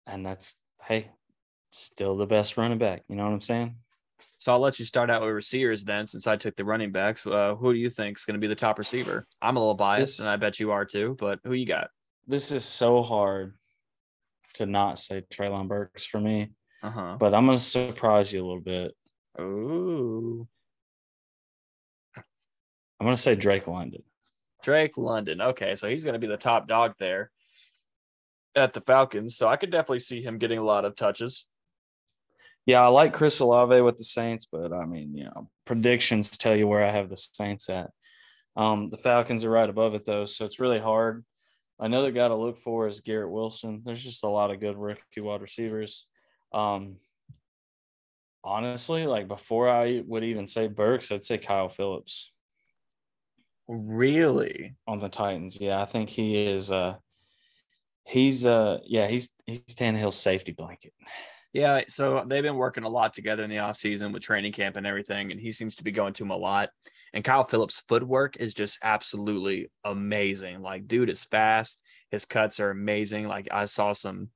and 0.07 0.25
that's 0.25 0.57
hey, 0.83 1.11
still 1.71 2.17
the 2.17 2.25
best 2.25 2.57
running 2.57 2.79
back. 2.79 3.03
You 3.07 3.15
know 3.15 3.25
what 3.25 3.33
I'm 3.33 3.41
saying? 3.41 3.75
So 4.39 4.51
I'll 4.51 4.59
let 4.59 4.79
you 4.79 4.85
start 4.85 5.11
out 5.11 5.21
with 5.21 5.29
receivers 5.29 5.83
then, 5.83 6.07
since 6.07 6.25
I 6.25 6.35
took 6.37 6.55
the 6.55 6.65
running 6.65 6.91
backs. 6.91 7.27
Uh, 7.27 7.53
who 7.53 7.71
do 7.73 7.77
you 7.77 7.91
think 7.91 8.17
is 8.17 8.25
going 8.25 8.33
to 8.33 8.39
be 8.41 8.47
the 8.47 8.55
top 8.55 8.79
receiver? 8.79 9.27
I'm 9.39 9.55
a 9.55 9.59
little 9.59 9.75
biased, 9.75 10.17
This- 10.17 10.25
and 10.25 10.33
I 10.33 10.37
bet 10.37 10.59
you 10.59 10.71
are 10.71 10.85
too. 10.85 11.15
But 11.19 11.39
who 11.43 11.53
you 11.53 11.67
got? 11.67 11.89
This 12.25 12.51
is 12.51 12.65
so 12.65 13.03
hard 13.03 13.53
to 14.55 14.65
not 14.65 14.99
say 14.99 15.23
Treylon 15.33 15.67
Burks 15.67 16.05
for 16.05 16.19
me. 16.19 16.51
Uh 16.83 16.89
huh. 16.89 17.15
but 17.19 17.35
I'm 17.35 17.45
gonna 17.45 17.59
surprise 17.59 18.33
you 18.33 18.43
a 18.43 18.47
little 18.47 18.61
bit. 18.61 18.95
Ooh, 19.39 20.47
I'm 22.17 23.05
gonna 23.05 23.15
say 23.17 23.35
Drake 23.35 23.67
London. 23.67 24.01
Drake 24.63 24.97
London. 24.97 25.41
Okay, 25.41 25.75
so 25.75 25.89
he's 25.89 26.03
going 26.03 26.13
to 26.13 26.19
be 26.19 26.27
the 26.27 26.37
top 26.37 26.67
dog 26.67 26.93
there 26.99 27.31
at 28.55 28.73
the 28.73 28.81
Falcons. 28.81 29.35
So 29.35 29.47
I 29.47 29.57
could 29.57 29.71
definitely 29.71 29.99
see 29.99 30.21
him 30.21 30.37
getting 30.37 30.59
a 30.59 30.63
lot 30.63 30.85
of 30.85 30.95
touches. 30.95 31.47
Yeah, 32.65 32.81
I 32.81 32.87
like 32.87 33.13
Chris 33.13 33.39
Olave 33.39 33.81
with 33.81 33.97
the 33.97 34.03
Saints, 34.03 34.45
but 34.51 34.71
I 34.71 34.85
mean, 34.85 35.15
you 35.15 35.25
know, 35.25 35.49
predictions 35.65 36.29
tell 36.37 36.55
you 36.55 36.67
where 36.67 36.85
I 36.85 36.91
have 36.91 37.09
the 37.09 37.17
Saints 37.17 37.69
at. 37.69 37.89
Um, 38.55 38.89
the 38.89 38.97
Falcons 38.97 39.43
are 39.45 39.49
right 39.49 39.69
above 39.69 39.95
it 39.95 40.05
though, 40.05 40.25
so 40.25 40.45
it's 40.45 40.59
really 40.59 40.79
hard. 40.79 41.25
Another 41.81 42.11
guy 42.11 42.27
to 42.27 42.35
look 42.35 42.59
for 42.59 42.87
is 42.87 42.99
Garrett 42.99 43.31
Wilson. 43.31 43.81
There's 43.83 44.03
just 44.03 44.23
a 44.23 44.29
lot 44.29 44.51
of 44.51 44.59
good 44.59 44.77
rookie 44.77 45.19
wide 45.19 45.41
receivers. 45.41 46.07
Um, 46.53 46.97
honestly, 48.43 49.07
like 49.07 49.27
before 49.27 49.67
I 49.67 50.03
would 50.05 50.23
even 50.23 50.45
say 50.45 50.67
Burks, 50.67 51.11
I'd 51.11 51.25
say 51.25 51.39
Kyle 51.39 51.69
Phillips 51.69 52.31
Really? 53.67 54.75
on 54.85 54.99
the 54.99 55.09
Titans. 55.09 55.59
Yeah, 55.59 55.81
I 55.81 55.85
think 55.85 56.09
he 56.09 56.35
is. 56.35 56.71
Uh, 56.71 56.97
he's 58.05 58.45
uh, 58.45 58.79
yeah, 58.85 59.07
he's 59.07 59.29
he's 59.45 59.63
Tannehill's 59.63 60.17
safety 60.17 60.51
blanket. 60.51 60.93
Yeah. 61.53 61.81
So 61.87 62.23
they've 62.27 62.43
been 62.43 62.57
working 62.57 62.83
a 62.83 62.89
lot 62.89 63.13
together 63.13 63.43
in 63.43 63.49
the 63.49 63.57
offseason 63.57 64.13
with 64.13 64.23
training 64.23 64.51
camp 64.51 64.75
and 64.75 64.85
everything, 64.85 65.31
and 65.31 65.39
he 65.39 65.51
seems 65.51 65.75
to 65.77 65.83
be 65.83 65.91
going 65.91 66.13
to 66.13 66.23
him 66.23 66.31
a 66.31 66.37
lot. 66.37 66.69
And 67.13 67.23
Kyle 67.23 67.43
Phillips' 67.43 67.83
footwork 67.87 68.37
is 68.37 68.53
just 68.53 68.79
absolutely 68.83 69.69
amazing. 69.83 70.61
Like, 70.61 70.87
dude 70.87 71.09
is 71.09 71.25
fast. 71.25 71.81
His 72.09 72.25
cuts 72.25 72.59
are 72.59 72.69
amazing. 72.69 73.27
Like, 73.27 73.49
I 73.51 73.65
saw 73.65 73.91
some 73.93 74.29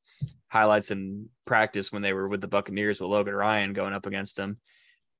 highlights 0.48 0.92
in 0.92 1.30
practice 1.46 1.92
when 1.92 2.02
they 2.02 2.14
were 2.14 2.28
with 2.28 2.42
the 2.42 2.48
Buccaneers 2.48 3.00
with 3.00 3.10
Logan 3.10 3.34
Ryan 3.34 3.74
going 3.74 3.94
up 3.94 4.06
against 4.06 4.38
him. 4.38 4.58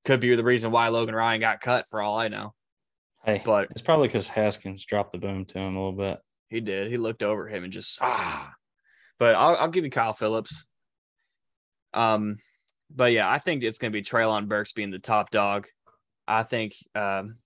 Could 0.04 0.20
be 0.20 0.36
the 0.36 0.44
reason 0.44 0.72
why 0.72 0.89
Logan 0.89 1.15
Ryan 1.15 1.39
got 1.39 1.62
cut, 1.62 1.86
for 1.89 2.02
all 2.02 2.18
I 2.18 2.28
know. 2.28 2.54
Hey, 3.26 3.41
But 3.44 3.70
it's 3.72 3.82
probably 3.82 4.08
because 4.08 4.28
Haskins 4.28 4.86
dropped 4.86 5.12
the 5.12 5.18
boom 5.18 5.46
to 5.46 5.58
him 5.58 5.76
a 5.76 5.80
little 5.80 5.98
bit. 5.98 6.20
He 6.48 6.60
did. 6.60 6.91
He 6.91 6.98
looked 6.98 7.24
over 7.24 7.48
him 7.48 7.63
and 7.63 7.74
just 7.74 7.98
ah. 8.02 8.54
But 9.18 9.36
I'll, 9.36 9.56
I'll 9.56 9.68
give 9.70 9.84
you 9.84 9.89
Kyle 9.89 10.13
Phillips. 10.13 10.65
Um, 11.94 12.38
but 12.94 13.13
yeah, 13.13 13.30
I 13.30 13.39
think 13.39 13.63
it's 13.63 13.80
going 13.80 13.91
to 13.91 13.98
be 13.98 14.04
Treylon 14.04 14.48
Burks 14.48 14.74
being 14.74 14.91
the 14.91 15.00
top 15.00 15.32
dog. 15.32 15.68
I 16.28 16.44
think 16.44 16.76
um, 16.94 17.38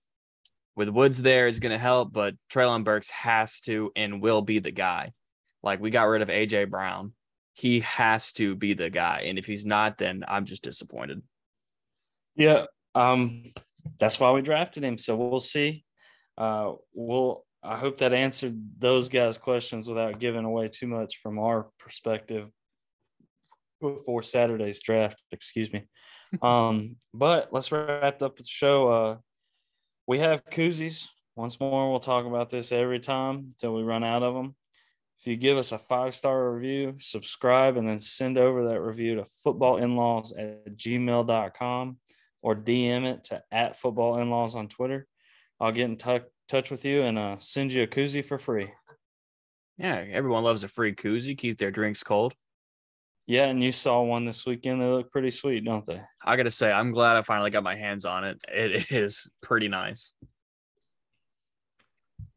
with 0.80 0.88
Woods 0.88 1.22
there 1.22 1.48
is 1.48 1.60
going 1.60 1.74
to 1.74 1.78
help, 1.78 2.13
but 2.13 2.36
Treylon 2.50 2.86
Burks 2.86 3.10
has 3.10 3.60
to 3.62 3.92
and 3.98 4.22
will 4.22 4.42
be 4.42 4.60
the 4.60 4.72
guy. 4.72 5.12
Like 5.62 5.82
we 5.82 5.89
got 5.89 6.04
rid 6.04 6.22
of 6.22 6.30
AJ 6.30 6.70
Brown. 6.70 7.12
he 7.54 7.82
has 7.82 8.32
to 8.34 8.56
be 8.56 8.74
the 8.74 8.89
guy. 8.89 9.24
And 9.26 9.38
if 9.38 9.46
he's 9.46 9.65
not, 9.65 9.98
then 9.98 10.24
I'm 10.26 10.46
just 10.46 10.63
disappointed. 10.63 11.22
Yeah. 12.38 12.68
Um, 12.96 13.52
that's 14.00 14.22
why 14.22 14.32
we 14.32 14.42
drafted 14.42 14.86
him. 14.86 14.98
So 14.98 15.18
we'll 15.18 15.42
see. 15.42 15.84
Uh, 16.38 16.76
we'll 16.94 17.44
I 17.62 17.76
hope 17.76 17.98
that 17.98 18.13
answered 18.13 18.58
those 18.78 19.10
guys' 19.10 19.38
questions 19.38 19.89
without 19.89 20.18
giving 20.18 20.46
away 20.46 20.70
too 20.70 20.88
much 20.88 21.18
from 21.22 21.39
our 21.39 21.68
perspective 21.78 22.48
before 23.82 24.24
Saturday's 24.24 24.82
draft. 24.82 25.22
Excuse 25.34 25.74
me. 25.74 25.84
um, 26.42 26.96
but 27.13 27.50
let's 27.52 27.70
wrap 27.70 28.22
up 28.22 28.38
the 28.38 28.44
show. 28.46 28.88
Uh, 28.88 29.18
we 30.10 30.17
have 30.17 30.43
koozies. 30.50 31.08
Once 31.36 31.60
more, 31.60 31.91
we'll 31.91 32.00
talk 32.00 32.26
about 32.26 32.50
this 32.50 32.72
every 32.72 33.00
time 33.00 33.54
until 33.54 33.76
we 33.76 33.84
run 33.84 34.04
out 34.04 34.24
of 34.24 34.34
them. 34.34 34.56
If 35.19 35.28
you 35.28 35.38
give 35.38 35.56
us 35.56 35.72
a 35.72 35.78
five 35.78 36.15
star 36.15 36.52
review, 36.52 36.95
subscribe, 36.98 37.78
and 37.78 37.88
then 37.88 38.00
send 38.00 38.39
over 38.39 38.69
that 38.69 38.82
review 38.82 39.17
to 39.17 39.26
footballinlaws 39.45 40.32
at 40.36 40.76
gmail.com 40.76 41.98
or 42.41 42.56
DM 42.56 43.06
it 43.06 43.26
to 43.26 43.43
at 43.52 43.80
footballinlaws 43.80 44.56
on 44.56 44.67
Twitter. 44.67 45.06
I'll 45.60 45.72
get 45.72 45.86
in 45.86 45.98
touch 45.98 46.24
touch 46.48 46.72
with 46.72 46.86
you 46.86 47.04
and 47.04 47.19
uh, 47.19 47.36
send 47.38 47.72
you 47.72 47.84
a 47.84 47.88
koozie 47.88 48.26
for 48.26 48.39
free. 48.39 48.72
Yeah, 49.78 50.04
everyone 50.12 50.43
loves 50.43 50.63
a 50.63 50.67
free 50.67 50.95
koozie. 50.95 51.38
Keep 51.38 51.60
their 51.60 51.69
drinks 51.69 52.02
cold. 52.02 52.34
Yeah, 53.30 53.46
and 53.46 53.63
you 53.63 53.72
saw 53.72 54.02
one 54.02 54.26
this 54.26 54.44
weekend. 54.48 54.82
They 54.82 54.88
look 54.88 55.12
pretty 55.12 55.30
sweet, 55.30 55.63
don't 55.63 55.86
they? 55.86 56.02
I 56.26 56.36
gotta 56.36 56.50
say, 56.50 56.72
I'm 56.72 56.92
glad 56.92 57.15
I 57.15 57.22
finally 57.22 57.52
got 57.52 57.62
my 57.62 57.76
hands 57.76 58.04
on 58.04 58.24
it. 58.24 58.42
It 58.52 58.88
is 58.92 59.30
pretty 59.44 59.68
nice. 59.68 60.15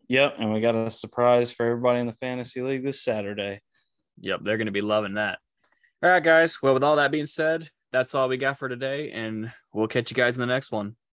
Yep, 0.09 0.35
and 0.39 0.53
we 0.53 0.61
got 0.61 0.75
a 0.75 0.91
surprise 0.91 1.51
for 1.51 1.65
everybody 1.65 2.01
in 2.01 2.07
the 2.09 2.17
fantasy 2.21 2.61
league 2.61 2.85
this 2.85 3.03
Saturday. 3.03 3.63
Yep, 4.21 4.41
they're 4.43 4.59
gonna 4.59 4.71
be 4.71 4.83
loving 4.83 5.15
that. 5.15 5.39
All 6.03 6.11
right, 6.11 6.23
guys. 6.23 6.59
Well, 6.63 6.75
with 6.75 6.85
all 6.85 6.97
that 6.97 7.11
being 7.11 7.25
said, 7.25 7.71
that's 7.91 8.15
all 8.15 8.29
we 8.29 8.37
got 8.37 8.59
for 8.59 8.69
today, 8.69 9.13
and 9.13 9.51
we'll 9.73 9.89
catch 9.89 10.11
you 10.11 10.15
guys 10.15 10.37
in 10.37 10.41
the 10.41 10.47
next 10.47 10.73
one. 10.73 10.97